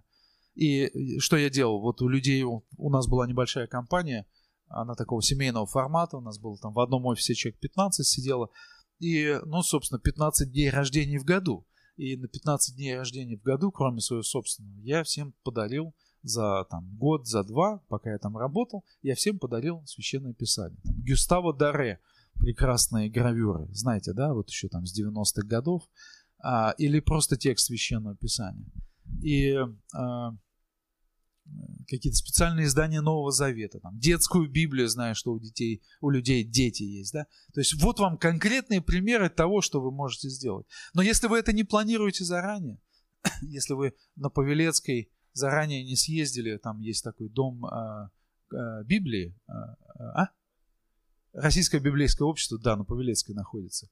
и 0.54 1.18
что 1.18 1.36
я 1.36 1.48
делал? 1.48 1.80
Вот 1.80 2.02
у 2.02 2.08
людей, 2.08 2.42
у 2.42 2.90
нас 2.90 3.08
была 3.08 3.26
небольшая 3.26 3.66
компания, 3.66 4.26
она 4.68 4.94
такого 4.94 5.22
семейного 5.22 5.66
формата, 5.66 6.16
у 6.16 6.20
нас 6.20 6.38
было 6.38 6.58
там 6.58 6.74
в 6.74 6.80
одном 6.80 7.06
офисе 7.06 7.34
человек 7.34 7.60
15 7.60 8.06
сидело, 8.06 8.50
и, 8.98 9.38
ну, 9.46 9.62
собственно, 9.62 9.98
15 9.98 10.52
дней 10.52 10.70
рождения 10.70 11.18
в 11.18 11.24
году. 11.24 11.66
И 11.96 12.16
на 12.16 12.28
15 12.28 12.76
дней 12.76 12.96
рождения 12.96 13.36
в 13.36 13.42
году, 13.42 13.70
кроме 13.70 14.00
своего 14.00 14.22
собственного, 14.22 14.78
я 14.80 15.02
всем 15.02 15.34
подарил 15.42 15.94
за 16.22 16.64
там, 16.70 16.88
год, 16.96 17.26
за 17.26 17.44
два, 17.44 17.78
пока 17.88 18.10
я 18.10 18.18
там 18.18 18.36
работал, 18.36 18.84
я 19.02 19.14
всем 19.14 19.38
подарил 19.38 19.82
священное 19.86 20.34
писание. 20.34 20.78
Там, 20.84 20.94
Гюставо 21.02 21.52
Даре, 21.52 22.00
прекрасные 22.34 23.10
гравюры, 23.10 23.68
знаете, 23.72 24.12
да, 24.12 24.32
вот 24.32 24.48
еще 24.48 24.68
там 24.68 24.86
с 24.86 24.98
90-х 24.98 25.46
годов, 25.46 25.82
а, 26.42 26.74
или 26.78 27.00
просто 27.00 27.36
текст 27.36 27.66
священного 27.66 28.16
писания. 28.16 28.66
И 29.22 29.56
а, 29.94 30.36
какие-то 31.88 32.16
специальные 32.16 32.66
издания 32.66 33.00
Нового 33.00 33.30
Завета, 33.30 33.80
там, 33.80 33.98
детскую 33.98 34.48
Библию, 34.50 34.88
знаю, 34.88 35.14
что 35.14 35.32
у 35.32 35.38
детей, 35.38 35.82
у 36.00 36.10
людей 36.10 36.44
дети 36.44 36.82
есть, 36.82 37.12
да. 37.12 37.26
То 37.52 37.60
есть 37.60 37.80
вот 37.80 37.98
вам 37.98 38.16
конкретные 38.16 38.80
примеры 38.80 39.28
того, 39.28 39.60
что 39.60 39.80
вы 39.80 39.90
можете 39.90 40.28
сделать. 40.28 40.66
Но 40.94 41.02
если 41.02 41.26
вы 41.26 41.38
это 41.38 41.52
не 41.52 41.64
планируете 41.64 42.24
заранее, 42.24 42.80
если 43.42 43.74
вы 43.74 43.94
на 44.16 44.30
Павелецкой 44.30 45.10
заранее 45.32 45.84
не 45.84 45.96
съездили, 45.96 46.56
там 46.56 46.80
есть 46.80 47.04
такой 47.04 47.28
дом 47.28 47.64
э, 47.66 48.08
э, 48.54 48.84
Библии, 48.84 49.36
э, 49.48 49.52
а? 50.14 50.28
Российское 51.32 51.80
библейское 51.80 52.26
общество, 52.26 52.58
да, 52.58 52.76
на 52.76 52.84
Павелецкой 52.84 53.34
находится. 53.34 53.88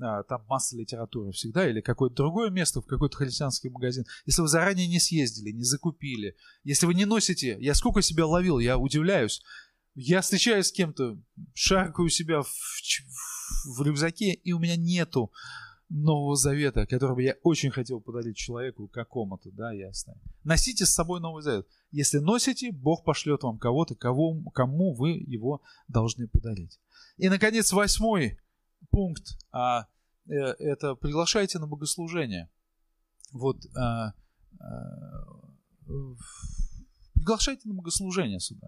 А, 0.00 0.22
там 0.24 0.44
масса 0.48 0.76
литературы 0.76 1.32
всегда, 1.32 1.68
или 1.68 1.80
какое-то 1.80 2.16
другое 2.16 2.50
место, 2.50 2.80
в 2.80 2.86
какой-то 2.86 3.16
христианский 3.16 3.68
магазин. 3.68 4.04
Если 4.26 4.42
вы 4.42 4.48
заранее 4.48 4.88
не 4.88 4.98
съездили, 4.98 5.50
не 5.50 5.64
закупили, 5.64 6.36
если 6.64 6.86
вы 6.86 6.94
не 6.94 7.04
носите, 7.04 7.56
я 7.60 7.74
сколько 7.74 8.02
себя 8.02 8.26
ловил, 8.26 8.58
я 8.58 8.76
удивляюсь. 8.78 9.40
Я 9.94 10.22
встречаюсь 10.22 10.66
с 10.66 10.72
кем-то, 10.72 11.16
шаркаю 11.54 12.08
себя 12.08 12.42
в, 12.42 12.48
в, 12.48 13.78
в 13.78 13.82
рюкзаке, 13.82 14.32
и 14.32 14.52
у 14.52 14.58
меня 14.58 14.74
нету 14.76 15.30
Нового 15.94 16.34
Завета, 16.34 16.86
который 16.86 17.14
бы 17.14 17.22
я 17.22 17.36
очень 17.44 17.70
хотел 17.70 18.00
подарить 18.00 18.36
человеку 18.36 18.88
какому-то, 18.88 19.52
да, 19.52 19.72
ясно. 19.72 20.14
Носите 20.42 20.86
с 20.86 20.90
собой 20.90 21.20
Новый 21.20 21.42
Завет. 21.42 21.68
Если 21.92 22.18
носите, 22.18 22.72
Бог 22.72 23.04
пошлет 23.04 23.44
вам 23.44 23.58
кого-то, 23.58 23.94
кого, 23.94 24.42
кому 24.52 24.92
вы 24.92 25.12
его 25.12 25.62
должны 25.86 26.26
подарить. 26.26 26.80
И, 27.16 27.28
наконец, 27.28 27.72
восьмой 27.72 28.40
пункт, 28.90 29.38
а, 29.52 29.86
э, 30.26 30.32
это 30.32 30.96
приглашайте 30.96 31.60
на 31.60 31.68
богослужение. 31.68 32.50
Вот, 33.30 33.64
а, 33.76 34.14
а, 34.58 35.24
приглашайте 37.14 37.68
на 37.68 37.74
богослужение 37.74 38.40
сюда. 38.40 38.66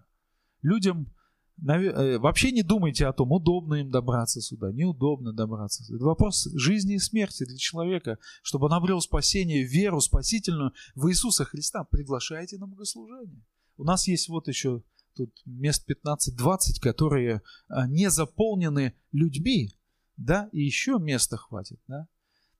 Людям 0.63 1.13
вообще 1.59 2.53
не 2.53 2.63
думайте 2.63 3.07
о 3.07 3.13
том, 3.13 3.33
удобно 3.33 3.77
им 3.77 3.91
добраться 3.91 4.41
сюда, 4.41 4.73
неудобно 4.73 5.33
добраться. 5.33 5.85
Это 5.85 6.05
вопрос 6.05 6.49
жизни 6.55 6.97
и 6.97 6.99
смерти 6.99 7.45
для 7.45 7.57
человека, 7.57 8.19
чтобы 8.43 8.67
он 8.67 8.75
обрел 8.75 9.01
спасение, 9.01 9.65
веру 9.65 10.01
спасительную 10.01 10.73
в 10.95 11.09
Иисуса 11.09 11.45
Христа. 11.45 11.85
Приглашайте 11.85 12.59
на 12.59 12.67
богослужение. 12.67 13.43
У 13.79 13.85
нас 13.85 14.07
есть 14.07 14.29
вот 14.29 14.49
еще 14.49 14.83
тут 15.15 15.33
мест 15.47 15.89
15-20, 15.89 16.81
которые 16.81 17.43
а, 17.69 17.87
не 17.89 18.11
заполнены 18.11 18.95
людьми, 19.13 19.71
да, 20.17 20.51
и 20.53 20.63
еще 20.63 20.99
места 20.99 21.37
хватит, 21.39 21.81
да. 21.89 22.07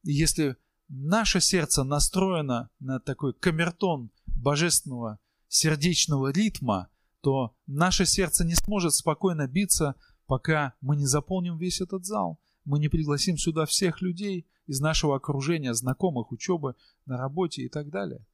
Если 0.03 0.57
наше 0.89 1.41
сердце 1.41 1.85
настроено 1.85 2.71
на 2.81 3.01
такой 3.01 3.35
камертон 3.35 4.11
божественного 4.27 5.19
сердечного 5.49 6.33
ритма– 6.33 6.89
то 7.27 7.57
наше 7.67 8.07
сердце 8.07 8.45
не 8.45 8.55
сможет 8.55 8.95
спокойно 8.95 9.49
биться, 9.49 9.97
пока 10.27 10.75
мы 10.81 10.95
не 10.95 11.07
заполним 11.07 11.59
весь 11.59 11.81
этот 11.81 12.05
зал. 12.05 12.39
Мы 12.65 12.79
не 12.79 12.89
пригласим 12.89 13.37
сюда 13.37 13.67
всех 13.67 14.01
людей 14.01 14.47
из 14.69 14.79
нашего 14.79 15.17
окружения, 15.17 15.75
знакомых, 15.75 16.31
учебы, 16.31 16.77
на 17.05 17.19
работе 17.19 17.63
и 17.63 17.69
так 17.69 17.91
далее. 17.91 18.25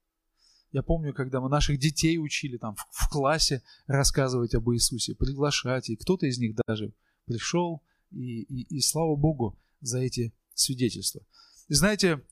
Я 0.72 0.82
помню, 0.82 1.14
когда 1.14 1.40
мы 1.40 1.48
наших 1.48 1.78
детей 1.78 2.18
учили 2.18 2.58
там 2.58 2.74
в, 2.74 2.86
в 2.90 3.08
классе 3.08 3.62
рассказывать 3.86 4.54
об 4.54 4.70
Иисусе, 4.70 5.14
приглашать, 5.14 5.88
и 5.88 5.96
кто-то 5.96 6.26
из 6.26 6.36
них 6.36 6.54
даже 6.66 6.92
пришел, 7.24 7.82
и, 8.10 8.42
и, 8.42 8.76
и 8.76 8.80
слава 8.82 9.16
Богу 9.16 9.58
за 9.80 10.00
эти 10.00 10.34
свидетельства. 10.52 11.22
И 11.68 11.72
знаете, 11.72 12.22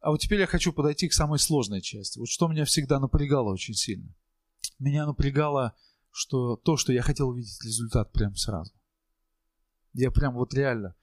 а 0.00 0.10
вот 0.10 0.20
теперь 0.20 0.40
я 0.40 0.48
хочу 0.48 0.72
подойти 0.72 1.06
к 1.06 1.12
самой 1.12 1.38
сложной 1.38 1.80
части. 1.80 2.18
Вот 2.18 2.28
что 2.28 2.48
меня 2.48 2.64
всегда 2.64 2.98
напрягало 2.98 3.52
очень 3.52 3.74
сильно. 3.74 4.12
Меня 4.80 5.06
напрягало 5.06 5.76
что 6.12 6.56
то, 6.56 6.76
что 6.76 6.92
я 6.92 7.02
хотел 7.02 7.30
увидеть 7.30 7.64
результат 7.64 8.12
прям 8.12 8.36
сразу. 8.36 8.72
Я 9.94 10.10
прям 10.10 10.34
вот 10.34 10.54
реально, 10.54 10.94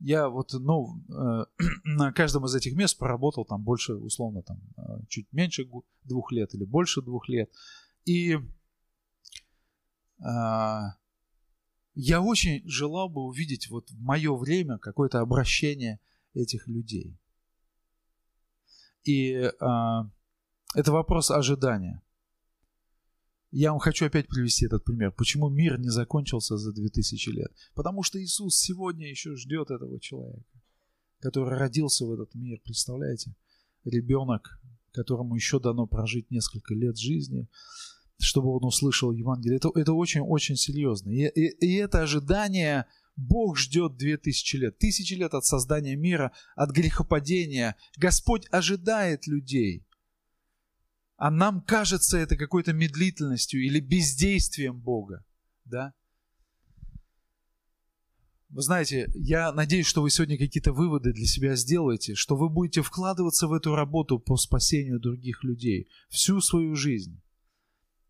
я 0.00 0.28
вот, 0.28 0.52
ну, 0.52 1.02
э, 1.08 1.44
на 1.84 2.12
каждом 2.12 2.46
из 2.46 2.54
этих 2.54 2.74
мест 2.74 2.96
проработал 2.98 3.44
там 3.44 3.62
больше, 3.62 3.94
условно, 3.94 4.42
там, 4.42 4.60
э, 4.76 5.04
чуть 5.08 5.30
меньше 5.32 5.68
двух 6.04 6.32
лет 6.32 6.54
или 6.54 6.64
больше 6.64 7.02
двух 7.02 7.28
лет. 7.28 7.50
И 8.06 8.34
э, 8.34 8.40
я 11.94 12.22
очень 12.22 12.62
желал 12.64 13.10
бы 13.10 13.22
увидеть 13.22 13.68
вот 13.68 13.90
в 13.90 14.00
мое 14.00 14.34
время 14.34 14.78
какое-то 14.78 15.20
обращение 15.20 16.00
этих 16.32 16.66
людей. 16.66 17.18
И 19.04 19.32
э, 19.32 19.50
это 20.74 20.92
вопрос 20.92 21.30
ожидания. 21.30 22.02
Я 23.52 23.72
вам 23.72 23.80
хочу 23.80 24.06
опять 24.06 24.28
привести 24.28 24.66
этот 24.66 24.84
пример. 24.84 25.10
Почему 25.10 25.48
мир 25.48 25.78
не 25.78 25.88
закончился 25.88 26.56
за 26.56 26.72
2000 26.72 27.30
лет? 27.30 27.52
Потому 27.74 28.02
что 28.04 28.22
Иисус 28.22 28.56
сегодня 28.56 29.08
еще 29.08 29.34
ждет 29.34 29.70
этого 29.70 29.98
человека, 29.98 30.44
который 31.18 31.58
родился 31.58 32.06
в 32.06 32.12
этот 32.12 32.32
мир. 32.34 32.60
Представляете? 32.62 33.34
Ребенок, 33.84 34.60
которому 34.92 35.34
еще 35.34 35.58
дано 35.58 35.86
прожить 35.86 36.30
несколько 36.30 36.74
лет 36.74 36.96
жизни, 36.96 37.48
чтобы 38.18 38.50
он 38.50 38.64
услышал 38.64 39.10
Евангелие. 39.10 39.56
Это, 39.56 39.70
это 39.74 39.94
очень-очень 39.94 40.56
серьезно. 40.56 41.10
И, 41.10 41.26
и, 41.26 41.48
и 41.66 41.74
это 41.74 42.02
ожидание 42.02 42.86
Бог 43.16 43.58
ждет 43.58 43.96
2000 43.96 44.56
лет. 44.58 44.78
Тысячи 44.78 45.14
лет 45.14 45.34
от 45.34 45.44
создания 45.44 45.96
мира, 45.96 46.32
от 46.54 46.70
грехопадения. 46.70 47.74
Господь 47.96 48.46
ожидает 48.52 49.26
людей– 49.26 49.84
а 51.20 51.30
нам 51.30 51.60
кажется 51.60 52.16
это 52.16 52.34
какой-то 52.34 52.72
медлительностью 52.72 53.62
или 53.62 53.78
бездействием 53.78 54.80
Бога, 54.80 55.22
да? 55.66 55.92
Вы 58.48 58.62
знаете, 58.62 59.06
я 59.14 59.52
надеюсь, 59.52 59.86
что 59.86 60.00
вы 60.00 60.08
сегодня 60.08 60.38
какие-то 60.38 60.72
выводы 60.72 61.12
для 61.12 61.26
себя 61.26 61.56
сделаете, 61.56 62.14
что 62.14 62.36
вы 62.36 62.48
будете 62.48 62.80
вкладываться 62.80 63.48
в 63.48 63.52
эту 63.52 63.74
работу 63.74 64.18
по 64.18 64.38
спасению 64.38 64.98
других 64.98 65.44
людей 65.44 65.88
всю 66.08 66.40
свою 66.40 66.74
жизнь. 66.74 67.20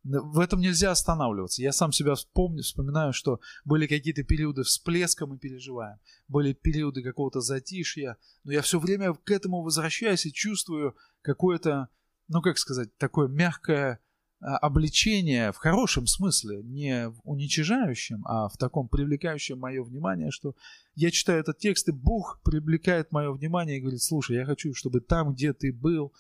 В 0.05 0.39
этом 0.39 0.61
нельзя 0.61 0.93
останавливаться. 0.93 1.63
Я 1.63 1.73
сам 1.73 1.91
себя 1.91 2.15
вспомню, 2.15 2.63
вспоминаю, 2.63 3.13
что 3.13 3.41
были 3.65 3.89
какие-то 3.89 4.23
периоды 4.23 4.63
всплеска 4.63 5.27
мы 5.27 5.37
переживаем, 5.37 5.99
были 6.29 6.53
периоды 6.53 7.03
какого-то 7.03 7.41
затишья, 7.41 8.19
но 8.45 8.53
я 8.53 8.63
все 8.63 8.79
время 8.79 9.15
к 9.15 9.31
этому 9.33 9.63
возвращаюсь 9.63 10.27
и 10.27 10.33
чувствую 10.33 10.95
какое-то 11.23 11.89
ну 12.31 12.41
как 12.43 12.59
сказать, 12.59 12.97
такое 12.97 13.29
мягкое 13.29 13.99
а, 14.41 14.57
обличение 14.59 15.53
в 15.53 15.57
хорошем 15.57 16.07
смысле, 16.07 16.63
не 16.63 17.09
в 17.09 17.21
уничижающем, 17.25 18.25
а 18.25 18.49
в 18.49 18.57
таком 18.57 18.89
привлекающем 18.89 19.59
мое 19.59 19.83
внимание, 19.83 20.31
что 20.31 20.55
я 20.95 21.11
читаю 21.11 21.41
этот 21.41 21.59
текст, 21.59 21.89
и 21.89 21.93
Бог 21.93 22.41
привлекает 22.45 23.11
мое 23.11 23.33
внимание 23.33 23.77
и 23.79 23.81
говорит, 23.81 24.01
слушай, 24.01 24.37
я 24.37 24.47
хочу, 24.47 24.73
чтобы 24.75 25.01
там, 25.01 25.35
где 25.35 25.53
ты 25.53 25.73
был, 25.73 26.15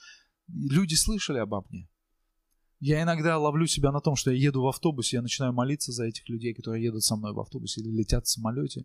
люди 0.48 0.94
слышали 0.94 1.38
обо 1.38 1.64
мне. 1.70 1.88
Я 2.80 3.02
иногда 3.02 3.38
ловлю 3.38 3.66
себя 3.66 3.92
на 3.92 4.00
том, 4.00 4.16
что 4.16 4.32
я 4.32 4.36
еду 4.36 4.62
в 4.62 4.66
автобусе, 4.66 5.18
я 5.18 5.22
начинаю 5.22 5.52
молиться 5.52 5.92
за 5.92 6.06
этих 6.06 6.28
людей, 6.28 6.54
которые 6.54 6.82
едут 6.82 7.04
со 7.04 7.14
мной 7.14 7.32
в 7.34 7.40
автобусе 7.40 7.82
или 7.82 7.90
летят 7.90 8.26
в 8.26 8.30
самолете, 8.30 8.84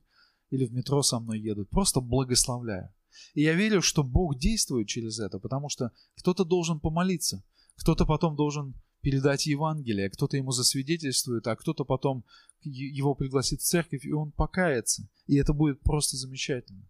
или 0.51 0.65
в 0.65 0.73
метро 0.73 1.01
со 1.01 1.19
мной 1.19 1.39
едут. 1.39 1.69
Просто 1.69 2.01
благословляю. 2.01 2.93
И 3.34 3.41
я 3.41 3.54
верю, 3.54 3.82
что 3.82 4.04
Бог 4.04 4.38
действует 4.38 4.88
через 4.88 5.19
это, 5.19 5.39
потому 5.39 5.69
что 5.69 5.91
кто-то 6.17 6.45
должен 6.45 6.80
помолиться, 6.80 7.43
кто-то 7.75 8.06
потом 8.06 8.36
должен 8.36 8.75
передать 9.01 9.45
Евангелие, 9.45 10.10
кто-то 10.10 10.36
ему 10.38 10.51
засвидетельствует, 10.51 11.45
а 11.47 11.56
кто-то 11.56 11.86
потом 11.86 12.25
его 12.62 13.13
пригласит 13.13 13.62
в 13.62 13.65
церковь, 13.65 14.04
и 14.06 14.12
он 14.12 14.32
покается. 14.32 15.08
И 15.28 15.36
это 15.36 15.54
будет 15.54 15.82
просто 15.82 16.17
замечательно. 16.17 16.88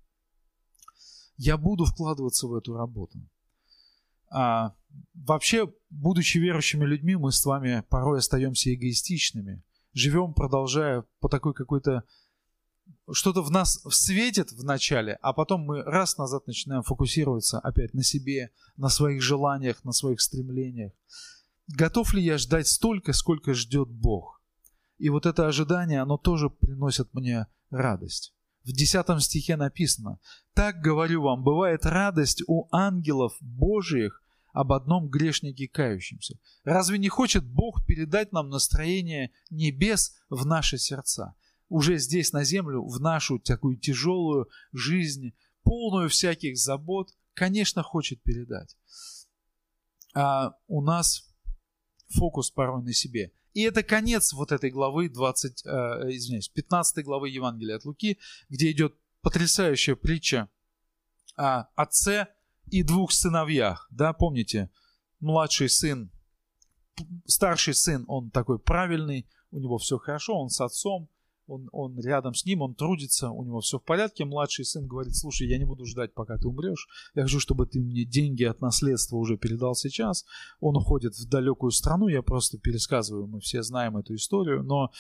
Я 1.38 1.58
буду 1.58 1.84
вкладываться 1.84 2.48
в 2.48 2.54
эту 2.56 2.76
работу. 2.78 3.20
А, 4.30 4.74
вообще, 5.14 5.72
будучи 5.90 6.38
верующими 6.38 6.86
людьми, 6.86 7.16
мы 7.16 7.32
с 7.32 7.44
вами 7.46 7.84
порой 7.90 8.20
остаемся 8.20 8.74
эгоистичными. 8.74 9.62
Живем, 9.94 10.34
продолжая 10.34 11.06
по 11.20 11.30
такой 11.30 11.54
какой-то... 11.54 12.04
Что-то 13.12 13.42
в 13.44 13.52
нас 13.52 13.80
светит 13.90 14.52
в 14.52 14.64
начале, 14.64 15.18
а 15.22 15.34
потом 15.34 15.62
мы 15.62 15.84
раз 15.84 16.18
назад 16.18 16.48
начинаем 16.48 16.84
фокусироваться 16.84 17.60
опять 17.60 17.94
на 17.94 18.04
себе, 18.04 18.52
на 18.78 18.90
своих 18.90 19.22
желаниях, 19.22 19.84
на 19.84 19.92
своих 19.92 20.22
стремлениях. 20.22 20.92
Готов 21.68 22.14
ли 22.14 22.24
я 22.24 22.38
ждать 22.38 22.68
столько, 22.68 23.14
сколько 23.14 23.54
ждет 23.54 23.90
Бог? 23.90 24.42
И 24.98 25.10
вот 25.10 25.26
это 25.26 25.48
ожидание, 25.48 26.02
оно 26.02 26.18
тоже 26.18 26.50
приносит 26.50 27.14
мне 27.14 27.48
радость. 27.70 28.34
В 28.64 28.72
10 28.72 29.22
стихе 29.22 29.56
написано, 29.56 30.20
«Так, 30.54 30.82
говорю 30.82 31.22
вам, 31.22 31.44
бывает 31.44 31.86
радость 31.86 32.44
у 32.48 32.68
ангелов 32.72 33.36
Божиих 33.40 34.24
об 34.54 34.74
одном 34.74 35.08
грешнике 35.08 35.68
кающемся». 35.68 36.40
Разве 36.64 36.98
не 36.98 37.10
хочет 37.10 37.46
Бог 37.46 37.86
передать 37.86 38.32
нам 38.32 38.50
настроение 38.50 39.32
небес 39.52 40.16
в 40.30 40.46
наши 40.46 40.78
сердца? 40.80 41.36
Уже 41.76 41.98
здесь, 41.98 42.32
на 42.32 42.46
землю, 42.46 42.86
в 42.86 43.02
нашу 43.02 43.38
такую 43.38 43.76
тяжелую 43.78 44.48
жизнь, 44.72 45.34
полную 45.64 46.08
всяких 46.08 46.58
забот, 46.58 47.10
конечно, 47.34 47.84
хочет 47.84 48.24
передать. 48.24 48.78
А 50.14 50.54
у 50.68 50.82
нас 50.82 51.28
фокус 52.08 52.50
порой 52.50 52.82
на 52.82 52.94
себе– 52.94 53.32
и 53.56 53.62
это 53.62 53.84
конец 53.84 54.34
вот 54.34 54.52
этой 54.52 54.70
главы 54.70 55.10
20, 55.10 55.66
э, 55.66 55.70
извиняюсь, 56.10 56.50
15 56.50 57.06
главы 57.06 57.30
Евангелия 57.30 57.78
от 57.78 57.86
Луки, 57.86 58.20
где 58.50 58.70
идет 58.70 58.96
потрясающая 59.22 59.96
притча 59.96 60.50
о 61.38 61.62
отце 61.76 62.28
и 62.70 62.84
двух 62.84 63.14
сыновьях. 63.14 63.88
Да, 63.92 64.12
помните, 64.12 64.70
младший 65.22 65.70
сын, 65.70 66.12
старший 67.26 67.74
сын, 67.74 68.04
он 68.10 68.30
такой 68.30 68.60
правильный, 68.60 69.26
у 69.52 69.60
него 69.60 69.78
все 69.78 69.98
хорошо, 70.00 70.38
он 70.38 70.50
с 70.50 70.60
отцом, 70.60 71.10
он, 71.48 71.70
он 71.72 72.00
рядом 72.00 72.34
с 72.34 72.46
ним, 72.46 72.62
он 72.62 72.74
трудится, 72.76 73.30
у 73.30 73.44
него 73.44 73.60
все 73.60 73.78
в 73.78 73.84
порядке. 73.84 74.26
Младший 74.26 74.66
сын 74.66 74.88
говорит, 74.88 75.16
слушай, 75.16 75.48
я 75.48 75.58
не 75.58 75.66
буду 75.66 75.86
ждать, 75.86 76.14
пока 76.14 76.38
ты 76.38 76.48
умрешь. 76.48 76.88
Я 77.14 77.24
хочу, 77.24 77.40
чтобы 77.40 77.68
ты 77.68 77.80
мне 77.80 78.04
деньги 78.04 78.44
от 78.44 78.62
наследства 78.62 79.18
уже 79.18 79.38
передал 79.38 79.76
сейчас. 79.76 80.26
Он 80.60 80.76
уходит 80.76 81.16
в 81.16 81.30
далекую 81.30 81.72
страну, 81.72 82.08
я 82.08 82.22
просто 82.22 82.58
пересказываю, 82.58 83.28
мы 83.28 83.40
все 83.40 83.62
знаем 83.62 83.98
эту 83.98 84.16
историю, 84.16 84.64
но 84.64 84.92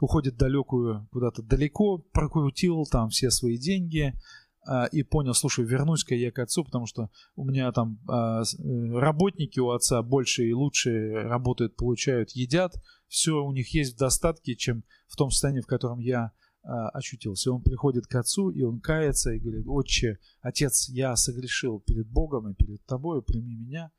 уходит 0.00 0.36
далекую, 0.36 1.08
куда-то 1.12 1.42
далеко, 1.42 1.98
прокрутил 2.12 2.84
там 2.84 3.08
все 3.08 3.30
свои 3.30 3.56
деньги, 3.56 4.14
и 4.92 5.02
понял, 5.02 5.34
слушай, 5.34 5.64
вернусь-ка 5.64 6.14
я 6.14 6.30
к 6.30 6.38
отцу, 6.38 6.64
потому 6.64 6.86
что 6.86 7.10
у 7.36 7.44
меня 7.44 7.70
там 7.72 7.98
а, 8.08 8.42
э, 8.42 8.98
работники 8.98 9.60
у 9.60 9.70
отца 9.70 10.02
больше 10.02 10.44
и 10.48 10.52
лучше 10.52 11.10
работают, 11.12 11.76
получают, 11.76 12.30
едят, 12.30 12.74
все 13.08 13.44
у 13.44 13.52
них 13.52 13.74
есть 13.74 13.94
в 13.94 13.98
достатке, 13.98 14.56
чем 14.56 14.84
в 15.06 15.16
том 15.16 15.30
состоянии, 15.30 15.60
в 15.60 15.66
котором 15.66 15.98
я 15.98 16.32
а, 16.62 16.88
очутился. 16.90 17.52
Он 17.52 17.62
приходит 17.62 18.06
к 18.06 18.14
отцу, 18.14 18.50
и 18.50 18.62
он 18.62 18.80
кается 18.80 19.32
и 19.32 19.38
говорит, 19.38 19.66
отче, 19.68 20.18
отец, 20.40 20.88
я 20.88 21.14
согрешил 21.14 21.80
перед 21.80 22.08
Богом 22.08 22.50
и 22.50 22.54
перед 22.54 22.84
тобой, 22.86 23.22
прими 23.22 23.54
меня. 23.54 23.90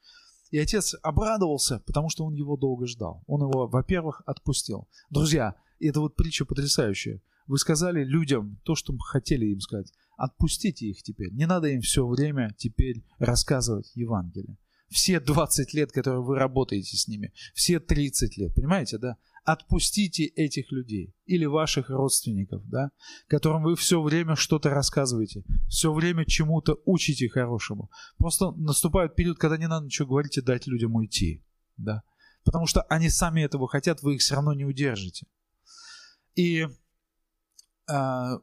И 0.51 0.57
отец 0.57 0.95
обрадовался, 1.01 1.83
потому 1.85 2.09
что 2.09 2.25
он 2.25 2.33
его 2.33 2.57
долго 2.57 2.87
ждал. 2.87 3.23
Он 3.27 3.41
его, 3.41 3.67
во-первых, 3.67 4.21
отпустил. 4.25 4.87
Друзья, 5.09 5.55
это 5.87 5.99
вот 5.99 6.15
притча 6.15 6.45
потрясающая. 6.45 7.21
Вы 7.47 7.57
сказали 7.57 8.03
людям 8.03 8.59
то, 8.63 8.75
что 8.75 8.97
хотели 8.97 9.45
им 9.47 9.59
сказать. 9.59 9.91
Отпустите 10.17 10.87
их 10.87 11.03
теперь. 11.03 11.31
Не 11.33 11.45
надо 11.45 11.67
им 11.67 11.81
все 11.81 12.07
время 12.07 12.55
теперь 12.57 13.03
рассказывать 13.19 13.91
Евангелие. 13.95 14.57
Все 14.89 15.19
20 15.19 15.73
лет, 15.73 15.91
которые 15.91 16.21
вы 16.21 16.37
работаете 16.37 16.95
с 16.95 17.07
ними, 17.07 17.33
все 17.53 17.79
30 17.79 18.37
лет, 18.37 18.53
понимаете, 18.53 18.97
да? 18.97 19.17
Отпустите 19.43 20.25
этих 20.25 20.71
людей 20.71 21.13
или 21.25 21.45
ваших 21.45 21.89
родственников, 21.89 22.67
да, 22.67 22.91
которым 23.27 23.63
вы 23.63 23.75
все 23.75 24.01
время 24.01 24.35
что-то 24.35 24.69
рассказываете, 24.71 25.43
все 25.67 25.93
время 25.93 26.25
чему-то 26.25 26.79
учите 26.85 27.29
хорошему. 27.29 27.91
Просто 28.17 28.51
наступает 28.51 29.15
период, 29.15 29.37
когда 29.37 29.57
не 29.57 29.67
надо 29.67 29.85
ничего 29.85 30.07
говорить 30.07 30.37
и 30.37 30.41
дать 30.41 30.65
людям 30.65 30.95
уйти, 30.95 31.43
да, 31.77 32.01
потому 32.43 32.65
что 32.65 32.81
они 32.83 33.09
сами 33.09 33.41
этого 33.41 33.67
хотят, 33.67 34.01
вы 34.01 34.15
их 34.15 34.21
все 34.21 34.35
равно 34.35 34.53
не 34.53 34.65
удержите. 34.65 35.27
И 36.35 36.67
а, 37.87 38.39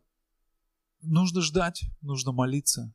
нужно 1.02 1.40
ждать, 1.40 1.84
нужно 2.00 2.32
молиться, 2.32 2.92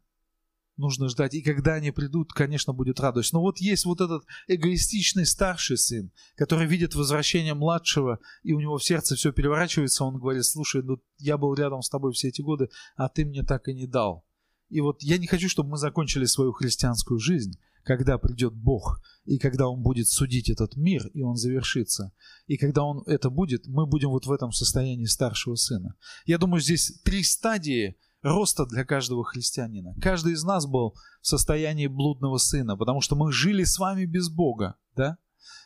нужно 0.78 1.10
ждать. 1.10 1.34
И 1.34 1.42
когда 1.42 1.74
они 1.76 1.92
придут, 1.92 2.34
конечно, 2.34 2.74
будет 2.74 3.00
радость. 3.00 3.34
Но 3.34 3.42
вот 3.42 3.60
есть 3.60 3.86
вот 3.86 4.02
этот 4.02 4.24
эгоистичный 4.48 5.26
старший 5.26 5.78
сын, 5.78 6.12
который 6.36 6.68
видит 6.68 6.96
возвращение 6.96 7.54
младшего, 7.54 8.20
и 8.44 8.54
у 8.54 8.60
него 8.60 8.78
в 8.78 8.84
сердце 8.84 9.16
все 9.16 9.32
переворачивается. 9.32 10.04
Он 10.04 10.18
говорит, 10.18 10.46
слушай, 10.46 10.82
ну 10.82 11.02
я 11.18 11.38
был 11.38 11.54
рядом 11.54 11.82
с 11.82 11.90
тобой 11.90 12.14
все 12.14 12.30
эти 12.30 12.42
годы, 12.42 12.70
а 12.96 13.10
ты 13.10 13.26
мне 13.26 13.44
так 13.44 13.68
и 13.68 13.74
не 13.74 13.88
дал. 13.88 14.26
И 14.70 14.82
вот 14.82 15.02
я 15.02 15.18
не 15.18 15.28
хочу, 15.28 15.48
чтобы 15.48 15.70
мы 15.72 15.78
закончили 15.78 16.26
свою 16.26 16.52
христианскую 16.52 17.20
жизнь, 17.20 17.58
когда 17.88 18.18
придет 18.18 18.54
Бог, 18.54 19.02
и 19.24 19.38
когда 19.38 19.70
Он 19.70 19.82
будет 19.82 20.10
судить 20.10 20.50
этот 20.50 20.76
мир, 20.76 21.08
и 21.14 21.22
Он 21.22 21.38
завершится. 21.38 22.12
И 22.46 22.58
когда 22.58 22.84
Он 22.84 23.02
это 23.06 23.30
будет, 23.30 23.66
мы 23.66 23.88
будем 23.88 24.10
вот 24.10 24.26
в 24.26 24.32
этом 24.32 24.52
состоянии 24.52 25.06
старшего 25.06 25.56
сына. 25.56 25.96
Я 26.26 26.38
думаю, 26.38 26.60
здесь 26.60 27.00
три 27.06 27.24
стадии 27.24 27.98
роста 28.22 28.66
для 28.66 28.84
каждого 28.84 29.24
христианина. 29.24 29.96
Каждый 30.02 30.34
из 30.34 30.44
нас 30.44 30.66
был 30.66 30.96
в 31.22 31.28
состоянии 31.28 31.88
блудного 31.88 32.38
сына, 32.40 32.76
потому 32.76 33.00
что 33.00 33.16
мы 33.16 33.32
жили 33.32 33.64
с 33.64 33.80
вами 33.80 34.04
без 34.04 34.30
Бога, 34.30 34.76
да? 34.98 35.18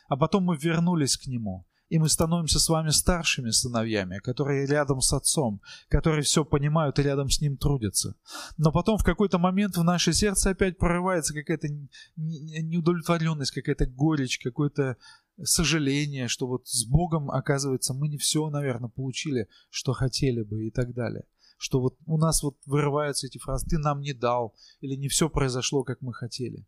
А 0.08 0.16
потом 0.16 0.44
мы 0.44 0.56
вернулись 0.56 1.16
к 1.16 1.26
Нему 1.26 1.66
и 1.92 1.98
мы 1.98 2.08
становимся 2.08 2.58
с 2.58 2.70
вами 2.70 2.88
старшими 2.88 3.50
сыновьями, 3.50 4.18
которые 4.20 4.64
рядом 4.66 5.02
с 5.02 5.12
отцом, 5.12 5.60
которые 5.90 6.22
все 6.22 6.42
понимают 6.42 6.98
и 6.98 7.02
рядом 7.02 7.28
с 7.28 7.42
ним 7.42 7.58
трудятся. 7.58 8.14
Но 8.56 8.72
потом 8.72 8.96
в 8.96 9.04
какой-то 9.04 9.36
момент 9.36 9.76
в 9.76 9.84
наше 9.84 10.14
сердце 10.14 10.50
опять 10.50 10.78
прорывается 10.78 11.34
какая-то 11.34 11.68
неудовлетворенность, 12.16 13.50
какая-то 13.50 13.84
горечь, 13.84 14.38
какое-то 14.38 14.96
сожаление, 15.44 16.28
что 16.28 16.46
вот 16.46 16.66
с 16.66 16.86
Богом, 16.86 17.30
оказывается, 17.30 17.92
мы 17.92 18.08
не 18.08 18.16
все, 18.16 18.48
наверное, 18.48 18.88
получили, 18.88 19.48
что 19.68 19.92
хотели 19.92 20.40
бы 20.40 20.68
и 20.68 20.70
так 20.70 20.94
далее. 20.94 21.24
Что 21.58 21.78
вот 21.78 21.98
у 22.06 22.16
нас 22.16 22.42
вот 22.42 22.56
вырываются 22.64 23.26
эти 23.26 23.36
фразы 23.36 23.66
«ты 23.66 23.76
нам 23.76 24.00
не 24.00 24.14
дал» 24.14 24.54
или 24.80 24.94
«не 24.94 25.08
все 25.08 25.28
произошло, 25.28 25.84
как 25.84 26.00
мы 26.00 26.14
хотели». 26.14 26.66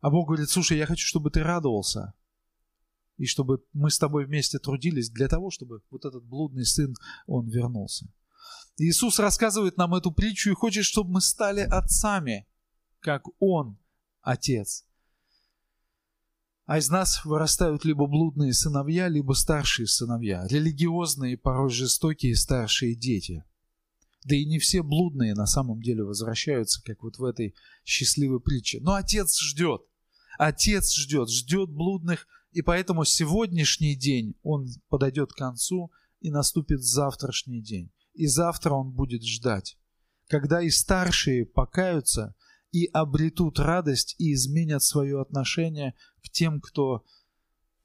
А 0.00 0.10
Бог 0.10 0.26
говорит, 0.26 0.50
слушай, 0.50 0.76
я 0.76 0.86
хочу, 0.86 1.06
чтобы 1.06 1.30
ты 1.30 1.44
радовался, 1.44 2.14
и 3.20 3.26
чтобы 3.26 3.62
мы 3.74 3.90
с 3.90 3.98
тобой 3.98 4.24
вместе 4.24 4.58
трудились 4.58 5.10
для 5.10 5.28
того, 5.28 5.50
чтобы 5.50 5.82
вот 5.90 6.06
этот 6.06 6.24
блудный 6.24 6.64
сын, 6.64 6.94
он 7.26 7.50
вернулся. 7.50 8.06
Иисус 8.78 9.18
рассказывает 9.18 9.76
нам 9.76 9.94
эту 9.94 10.10
притчу 10.10 10.50
и 10.50 10.54
хочет, 10.54 10.86
чтобы 10.86 11.10
мы 11.10 11.20
стали 11.20 11.60
отцами, 11.60 12.48
как 12.98 13.24
Он, 13.38 13.78
Отец. 14.22 14.86
А 16.64 16.78
из 16.78 16.88
нас 16.88 17.22
вырастают 17.26 17.84
либо 17.84 18.06
блудные 18.06 18.54
сыновья, 18.54 19.08
либо 19.08 19.34
старшие 19.34 19.86
сыновья, 19.86 20.46
религиозные, 20.46 21.36
порой 21.36 21.68
жестокие 21.68 22.34
старшие 22.34 22.94
дети. 22.94 23.44
Да 24.24 24.34
и 24.34 24.46
не 24.46 24.58
все 24.58 24.82
блудные 24.82 25.34
на 25.34 25.44
самом 25.44 25.82
деле 25.82 26.04
возвращаются, 26.04 26.82
как 26.82 27.02
вот 27.02 27.18
в 27.18 27.24
этой 27.24 27.54
счастливой 27.84 28.40
притче. 28.40 28.78
Но 28.80 28.94
отец 28.94 29.38
ждет. 29.38 29.82
Отец 30.38 30.94
ждет, 30.94 31.28
ждет 31.28 31.68
блудных 31.68 32.26
и 32.52 32.62
поэтому 32.62 33.04
сегодняшний 33.04 33.94
день, 33.94 34.34
он 34.42 34.66
подойдет 34.88 35.32
к 35.32 35.36
концу, 35.36 35.90
и 36.20 36.30
наступит 36.30 36.82
завтрашний 36.82 37.62
день. 37.62 37.90
И 38.12 38.26
завтра 38.26 38.74
он 38.74 38.90
будет 38.90 39.22
ждать. 39.22 39.78
Когда 40.28 40.60
и 40.60 40.70
старшие 40.70 41.46
покаются 41.46 42.34
и 42.72 42.86
обретут 42.86 43.58
радость 43.58 44.14
и 44.18 44.32
изменят 44.34 44.82
свое 44.82 45.20
отношение 45.20 45.94
к 46.22 46.28
тем, 46.28 46.60
кто 46.60 47.04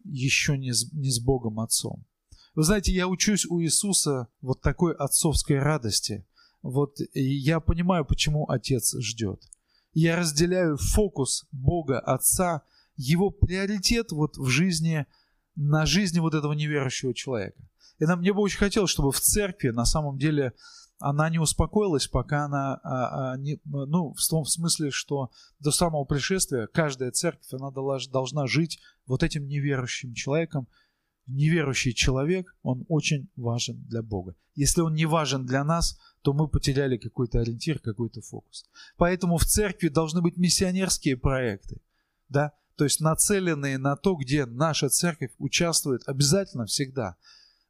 еще 0.03 0.57
не 0.57 0.73
с, 0.73 0.91
не 0.91 1.09
с 1.09 1.19
Богом 1.19 1.59
Отцом. 1.59 2.05
Вы 2.53 2.63
знаете, 2.63 2.93
я 2.93 3.07
учусь 3.07 3.45
у 3.45 3.61
Иисуса 3.61 4.27
вот 4.41 4.61
такой 4.61 4.93
отцовской 4.93 5.59
радости. 5.59 6.25
Вот 6.61 6.97
я 7.13 7.59
понимаю, 7.59 8.05
почему 8.05 8.49
Отец 8.49 8.95
ждет. 8.99 9.41
Я 9.93 10.17
разделяю 10.17 10.77
фокус 10.77 11.45
Бога 11.51 11.99
Отца– 11.99 12.63
его 12.95 13.29
приоритет 13.29 14.11
вот 14.11 14.37
в 14.37 14.47
жизни 14.47 15.05
на 15.55 15.85
жизни 15.85 16.19
вот 16.19 16.33
этого 16.33 16.53
неверующего 16.53 17.13
человека. 17.13 17.61
И 17.99 18.05
нам, 18.05 18.19
мне 18.19 18.33
бы 18.33 18.41
очень 18.41 18.57
хотелось, 18.57 18.91
чтобы 18.91 19.11
в 19.11 19.19
церкви 19.19 19.69
на 19.69 19.85
самом 19.85 20.17
деле 20.17 20.53
она 20.99 21.29
не 21.29 21.39
успокоилась, 21.39 22.07
пока 22.07 22.45
она, 22.45 22.79
а, 22.83 23.33
а, 23.33 23.37
не, 23.37 23.59
ну, 23.65 24.13
в 24.13 24.27
том 24.27 24.45
смысле, 24.45 24.91
что 24.91 25.29
до 25.59 25.71
самого 25.71 26.05
пришествия 26.05 26.67
каждая 26.67 27.11
церковь, 27.11 27.51
она 27.51 27.71
должна 27.71 28.47
жить 28.47 28.79
вот 29.05 29.23
этим 29.23 29.47
неверующим 29.47 30.13
человеком. 30.13 30.67
Неверующий 31.27 31.93
человек, 31.93 32.55
он 32.61 32.85
очень 32.87 33.29
важен 33.35 33.83
для 33.87 34.03
Бога. 34.03 34.35
Если 34.53 34.81
он 34.81 34.93
не 34.93 35.05
важен 35.05 35.45
для 35.45 35.63
нас, 35.63 35.99
то 36.21 36.33
мы 36.33 36.47
потеряли 36.47 36.97
какой-то 36.97 37.39
ориентир, 37.39 37.79
какой-то 37.79 38.21
фокус. 38.21 38.65
Поэтому 38.95 39.37
в 39.37 39.43
церкви 39.43 39.89
должны 39.89 40.21
быть 40.21 40.37
миссионерские 40.37 41.17
проекты, 41.17 41.81
да, 42.29 42.53
то 42.75 42.83
есть 42.83 43.01
нацеленные 43.01 43.77
на 43.77 43.95
то, 43.95 44.15
где 44.15 44.45
наша 44.45 44.89
церковь 44.89 45.31
участвует 45.37 46.01
обязательно 46.07 46.65
всегда 46.65 47.15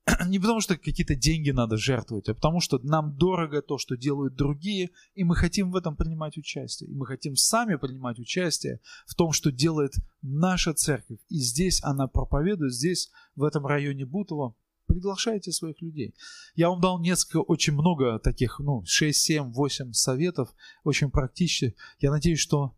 –не 0.28 0.40
потому, 0.40 0.62
что 0.62 0.78
какие-то 0.78 1.16
деньги 1.16 1.52
надо 1.52 1.78
жертвовать, 1.78 2.30
а 2.30 2.36
потому, 2.36 2.60
что 2.60 2.80
нам 2.84 3.18
дорого 3.18 3.62
то, 3.62 3.78
что 3.78 3.98
делают 3.98 4.36
другие, 4.36 4.92
и 5.16 5.24
мы 5.24 5.36
хотим 5.36 5.72
в 5.72 5.76
этом 5.76 5.96
принимать 5.96 6.38
участие. 6.38 6.90
И 6.90 6.94
мы 6.94 7.06
хотим 7.06 7.36
сами 7.36 7.76
принимать 7.76 8.20
участие 8.20 8.80
в 9.08 9.16
том, 9.16 9.32
что 9.32 9.52
делает 9.52 9.94
наша 10.22 10.74
церковь. 10.74 11.20
И 11.30 11.38
здесь 11.38 11.84
она 11.84 12.08
проповедует, 12.08 12.74
здесь, 12.74 13.10
в 13.36 13.44
этом 13.44 13.66
районе 13.66 14.06
Бутово, 14.06 14.56
приглашайте 14.86 15.52
своих 15.52 15.82
людей. 15.82 16.14
Я 16.56 16.70
вам 16.70 16.82
дал 16.82 17.00
несколько, 17.00 17.38
очень 17.38 17.74
много 17.74 18.20
таких, 18.20 18.60
ну, 18.60 18.84
6, 18.86 19.20
7, 19.20 19.52
8 19.54 19.92
советов, 19.94 20.54
очень 20.84 21.10
практичных. 21.10 21.74
Я 22.00 22.12
надеюсь, 22.12 22.40
что 22.40 22.76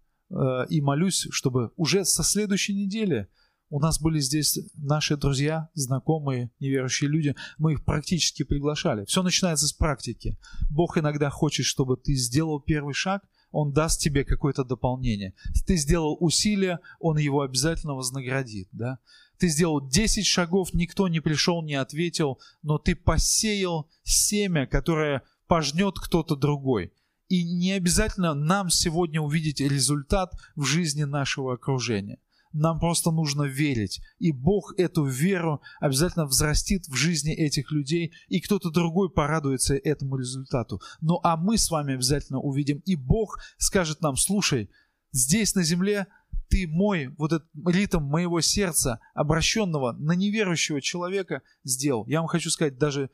и 0.70 0.82
молюсь, 0.82 1.28
чтобы 1.32 1.72
уже 1.76 2.04
со 2.06 2.24
следующей 2.24 2.74
недели 2.74 3.28
у 3.70 3.80
нас 3.80 4.00
были 4.00 4.20
здесь 4.20 4.60
наши 4.76 5.18
друзья, 5.18 5.70
знакомые, 5.74 6.52
неверующие 6.60 7.10
люди. 7.10 7.36
Мы 7.58 7.74
их 7.74 7.84
практически 7.84 8.44
приглашали. 8.44 9.06
Все 9.06 9.24
начинается 9.24 9.68
с 9.68 9.74
практики. 9.74 10.38
Бог 10.70 10.98
иногда 10.98 11.30
хочет, 11.30 11.66
чтобы 11.66 11.98
ты 11.98 12.14
сделал 12.14 12.62
первый 12.62 12.94
шаг, 12.94 13.24
Он 13.52 13.74
даст 13.74 14.00
тебе 14.00 14.24
какое-то 14.24 14.64
дополнение. 14.64 15.34
Ты 15.66 15.76
сделал 15.76 16.18
усилие, 16.20 16.80
Он 17.00 17.18
его 17.18 17.42
обязательно 17.42 17.94
вознаградит. 17.94 18.70
Да? 18.72 19.00
Ты 19.38 19.50
сделал 19.50 19.86
10 19.86 20.26
шагов, 20.26 20.74
никто 20.74 21.10
не 21.10 21.20
пришел, 21.20 21.62
не 21.62 21.76
ответил, 21.76 22.40
но 22.64 22.78
ты 22.78 22.96
посеял 22.96 23.90
семя, 24.04 24.66
которое 24.66 25.24
пожнет 25.48 25.96
кто-то 26.00 26.38
другой. 26.38 26.94
И 27.30 27.44
не 27.44 27.74
обязательно 27.74 28.34
нам 28.34 28.70
сегодня 28.70 29.22
увидеть 29.22 29.60
результат 29.60 30.34
в 30.56 30.64
жизни 30.64 31.04
нашего 31.04 31.54
окружения. 31.54 32.20
Нам 32.54 32.80
просто 32.80 33.12
нужно 33.12 33.44
верить. 33.44 34.02
И 34.20 34.32
Бог 34.32 34.74
эту 34.78 35.06
веру 35.06 35.62
обязательно 35.80 36.26
взрастит 36.26 36.88
в 36.88 36.96
жизни 36.96 37.34
этих 37.34 37.72
людей, 37.72 38.14
и 38.30 38.40
кто-то 38.40 38.72
другой 38.72 39.10
порадуется 39.10 39.76
этому 39.76 40.18
результату. 40.18 40.82
Ну 41.02 41.20
а 41.24 41.38
мы 41.38 41.58
с 41.58 41.70
вами 41.70 41.96
обязательно 41.96 42.40
увидим. 42.40 42.80
И 42.86 42.96
Бог 42.96 43.40
скажет 43.58 44.02
нам, 44.02 44.16
слушай, 44.16 44.70
здесь 45.12 45.54
на 45.56 45.64
земле 45.64 46.08
ты 46.50 46.66
мой, 46.68 47.14
вот 47.18 47.34
этот 47.34 47.50
ритм 47.66 48.04
моего 48.04 48.40
сердца, 48.40 49.02
обращенного 49.14 49.92
на 49.92 50.14
неверующего 50.14 50.82
человека, 50.82 51.42
сделал. 51.64 52.08
Я 52.08 52.22
вам 52.22 52.28
хочу 52.28 52.50
сказать, 52.50 52.78
даже 52.78 53.10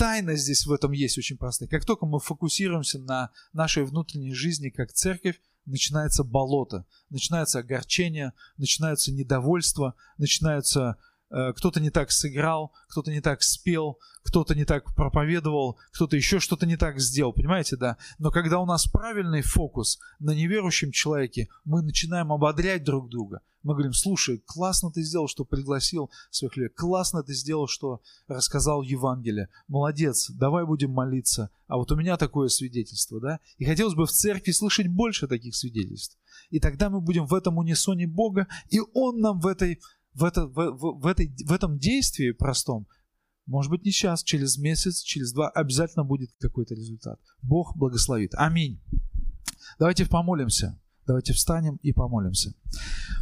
тайна 0.00 0.34
здесь 0.34 0.64
в 0.64 0.72
этом 0.72 0.92
есть 0.92 1.18
очень 1.18 1.36
простая. 1.36 1.68
Как 1.68 1.84
только 1.84 2.06
мы 2.06 2.20
фокусируемся 2.20 2.98
на 2.98 3.30
нашей 3.52 3.84
внутренней 3.84 4.32
жизни 4.32 4.70
как 4.70 4.94
церковь, 4.94 5.38
начинается 5.66 6.24
болото, 6.24 6.86
начинается 7.10 7.58
огорчение, 7.58 8.32
начинается 8.56 9.12
недовольство, 9.12 9.94
начинается 10.16 10.80
э, 10.80 11.09
кто-то 11.30 11.80
не 11.80 11.90
так 11.90 12.10
сыграл, 12.10 12.72
кто-то 12.88 13.10
не 13.10 13.20
так 13.20 13.42
спел, 13.42 13.98
кто-то 14.22 14.54
не 14.54 14.64
так 14.64 14.94
проповедовал, 14.94 15.78
кто-то 15.92 16.16
еще 16.16 16.40
что-то 16.40 16.66
не 16.66 16.76
так 16.76 17.00
сделал, 17.00 17.32
понимаете, 17.32 17.76
да? 17.76 17.96
Но 18.18 18.30
когда 18.30 18.58
у 18.58 18.66
нас 18.66 18.86
правильный 18.86 19.42
фокус 19.42 19.98
на 20.18 20.32
неверующем 20.32 20.92
человеке, 20.92 21.48
мы 21.64 21.82
начинаем 21.82 22.32
ободрять 22.32 22.84
друг 22.84 23.08
друга. 23.08 23.40
Мы 23.62 23.74
говорим, 23.74 23.92
слушай, 23.92 24.42
классно 24.46 24.90
ты 24.90 25.02
сделал, 25.02 25.28
что 25.28 25.44
пригласил 25.44 26.10
своих 26.30 26.56
людей, 26.56 26.70
классно 26.70 27.22
ты 27.22 27.34
сделал, 27.34 27.68
что 27.68 28.00
рассказал 28.26 28.80
Евангелие, 28.80 29.48
молодец, 29.68 30.30
давай 30.30 30.64
будем 30.64 30.92
молиться. 30.92 31.50
А 31.66 31.76
вот 31.76 31.92
у 31.92 31.96
меня 31.96 32.16
такое 32.16 32.48
свидетельство, 32.48 33.20
да? 33.20 33.40
И 33.58 33.64
хотелось 33.64 33.94
бы 33.94 34.06
в 34.06 34.10
церкви 34.10 34.52
слышать 34.52 34.88
больше 34.88 35.28
таких 35.28 35.54
свидетельств. 35.54 36.18
И 36.48 36.58
тогда 36.58 36.88
мы 36.88 37.00
будем 37.00 37.26
в 37.26 37.34
этом 37.34 37.58
унисоне 37.58 38.06
Бога, 38.06 38.48
и 38.70 38.80
Он 38.94 39.20
нам 39.20 39.40
в, 39.40 39.46
этой, 39.46 39.80
в, 40.12 40.24
это, 40.24 40.46
в, 40.46 40.54
в, 40.54 41.00
в, 41.00 41.06
этой, 41.06 41.34
в 41.44 41.52
этом 41.52 41.78
действии 41.78 42.32
простом 42.32 42.86
может 43.50 43.70
быть, 43.70 43.84
не 43.84 43.90
сейчас, 43.90 44.22
через 44.22 44.58
месяц, 44.58 45.02
через 45.02 45.32
два 45.32 45.48
обязательно 45.48 46.04
будет 46.04 46.30
какой-то 46.38 46.74
результат. 46.74 47.18
Бог 47.42 47.76
благословит. 47.76 48.32
Аминь. 48.36 48.80
Давайте 49.76 50.06
помолимся. 50.06 50.78
Давайте 51.04 51.32
встанем 51.32 51.74
и 51.82 51.92
помолимся. 51.92 52.54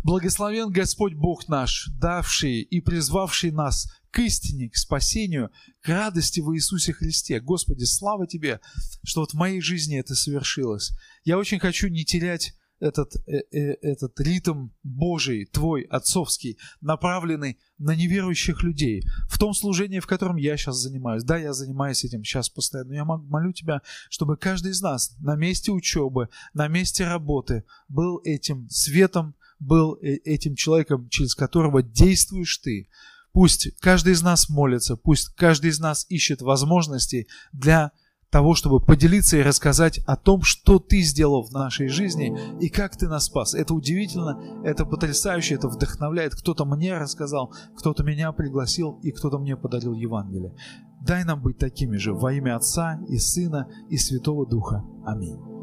Благословен 0.04 0.70
Господь 0.70 1.14
Бог 1.14 1.48
наш, 1.48 1.88
давший 1.98 2.60
и 2.60 2.82
призвавший 2.82 3.52
нас 3.52 3.90
к 4.10 4.18
истине, 4.18 4.68
к 4.68 4.76
спасению, 4.76 5.50
к 5.80 5.88
радости 5.88 6.40
в 6.40 6.54
Иисусе 6.54 6.92
Христе. 6.92 7.40
Господи, 7.40 7.84
слава 7.84 8.26
Тебе, 8.26 8.60
что 9.04 9.20
вот 9.20 9.30
в 9.30 9.34
моей 9.34 9.62
жизни 9.62 9.98
это 9.98 10.14
совершилось. 10.14 10.92
Я 11.24 11.38
очень 11.38 11.58
хочу 11.58 11.88
не 11.88 12.04
терять 12.04 12.54
этот, 12.80 13.16
э, 13.26 13.42
э, 13.50 13.74
этот 13.82 14.18
ритм 14.20 14.68
Божий, 14.82 15.46
твой, 15.46 15.82
отцовский, 15.82 16.58
направленный 16.80 17.58
на 17.78 17.94
неверующих 17.94 18.62
людей, 18.62 19.04
в 19.28 19.38
том 19.38 19.54
служении, 19.54 20.00
в 20.00 20.06
котором 20.06 20.36
я 20.36 20.56
сейчас 20.56 20.76
занимаюсь. 20.76 21.24
Да, 21.24 21.36
я 21.36 21.52
занимаюсь 21.52 22.04
этим 22.04 22.24
сейчас 22.24 22.48
постоянно, 22.48 22.90
но 22.90 22.94
я 22.94 23.04
молю 23.04 23.52
тебя, 23.52 23.82
чтобы 24.10 24.36
каждый 24.36 24.72
из 24.72 24.80
нас 24.80 25.16
на 25.20 25.36
месте 25.36 25.72
учебы, 25.72 26.28
на 26.54 26.68
месте 26.68 27.06
работы 27.06 27.64
был 27.88 28.20
этим 28.24 28.68
светом, 28.70 29.34
был 29.58 29.98
э, 30.00 30.16
этим 30.24 30.54
человеком, 30.54 31.08
через 31.08 31.34
которого 31.34 31.82
действуешь 31.82 32.58
ты. 32.58 32.88
Пусть 33.32 33.76
каждый 33.80 34.14
из 34.14 34.22
нас 34.22 34.48
молится, 34.48 34.96
пусть 34.96 35.28
каждый 35.34 35.70
из 35.70 35.78
нас 35.78 36.06
ищет 36.08 36.42
возможностей 36.42 37.28
для 37.52 37.92
того, 38.30 38.54
чтобы 38.54 38.80
поделиться 38.80 39.36
и 39.36 39.42
рассказать 39.42 39.98
о 40.06 40.16
том, 40.16 40.42
что 40.42 40.78
ты 40.78 41.00
сделал 41.00 41.42
в 41.42 41.52
нашей 41.52 41.88
жизни 41.88 42.36
и 42.60 42.68
как 42.68 42.96
ты 42.96 43.08
нас 43.08 43.24
спас. 43.24 43.54
Это 43.54 43.74
удивительно, 43.74 44.62
это 44.64 44.84
потрясающе, 44.84 45.54
это 45.54 45.68
вдохновляет. 45.68 46.34
Кто-то 46.34 46.64
мне 46.64 46.96
рассказал, 46.98 47.54
кто-то 47.76 48.04
меня 48.04 48.32
пригласил 48.32 48.98
и 49.02 49.12
кто-то 49.12 49.38
мне 49.38 49.56
подарил 49.56 49.94
Евангелие. 49.94 50.54
Дай 51.00 51.24
нам 51.24 51.40
быть 51.40 51.58
такими 51.58 51.96
же 51.96 52.12
во 52.12 52.32
имя 52.32 52.56
Отца 52.56 53.00
и 53.08 53.18
Сына 53.18 53.68
и 53.88 53.96
Святого 53.96 54.46
Духа. 54.46 54.84
Аминь. 55.06 55.57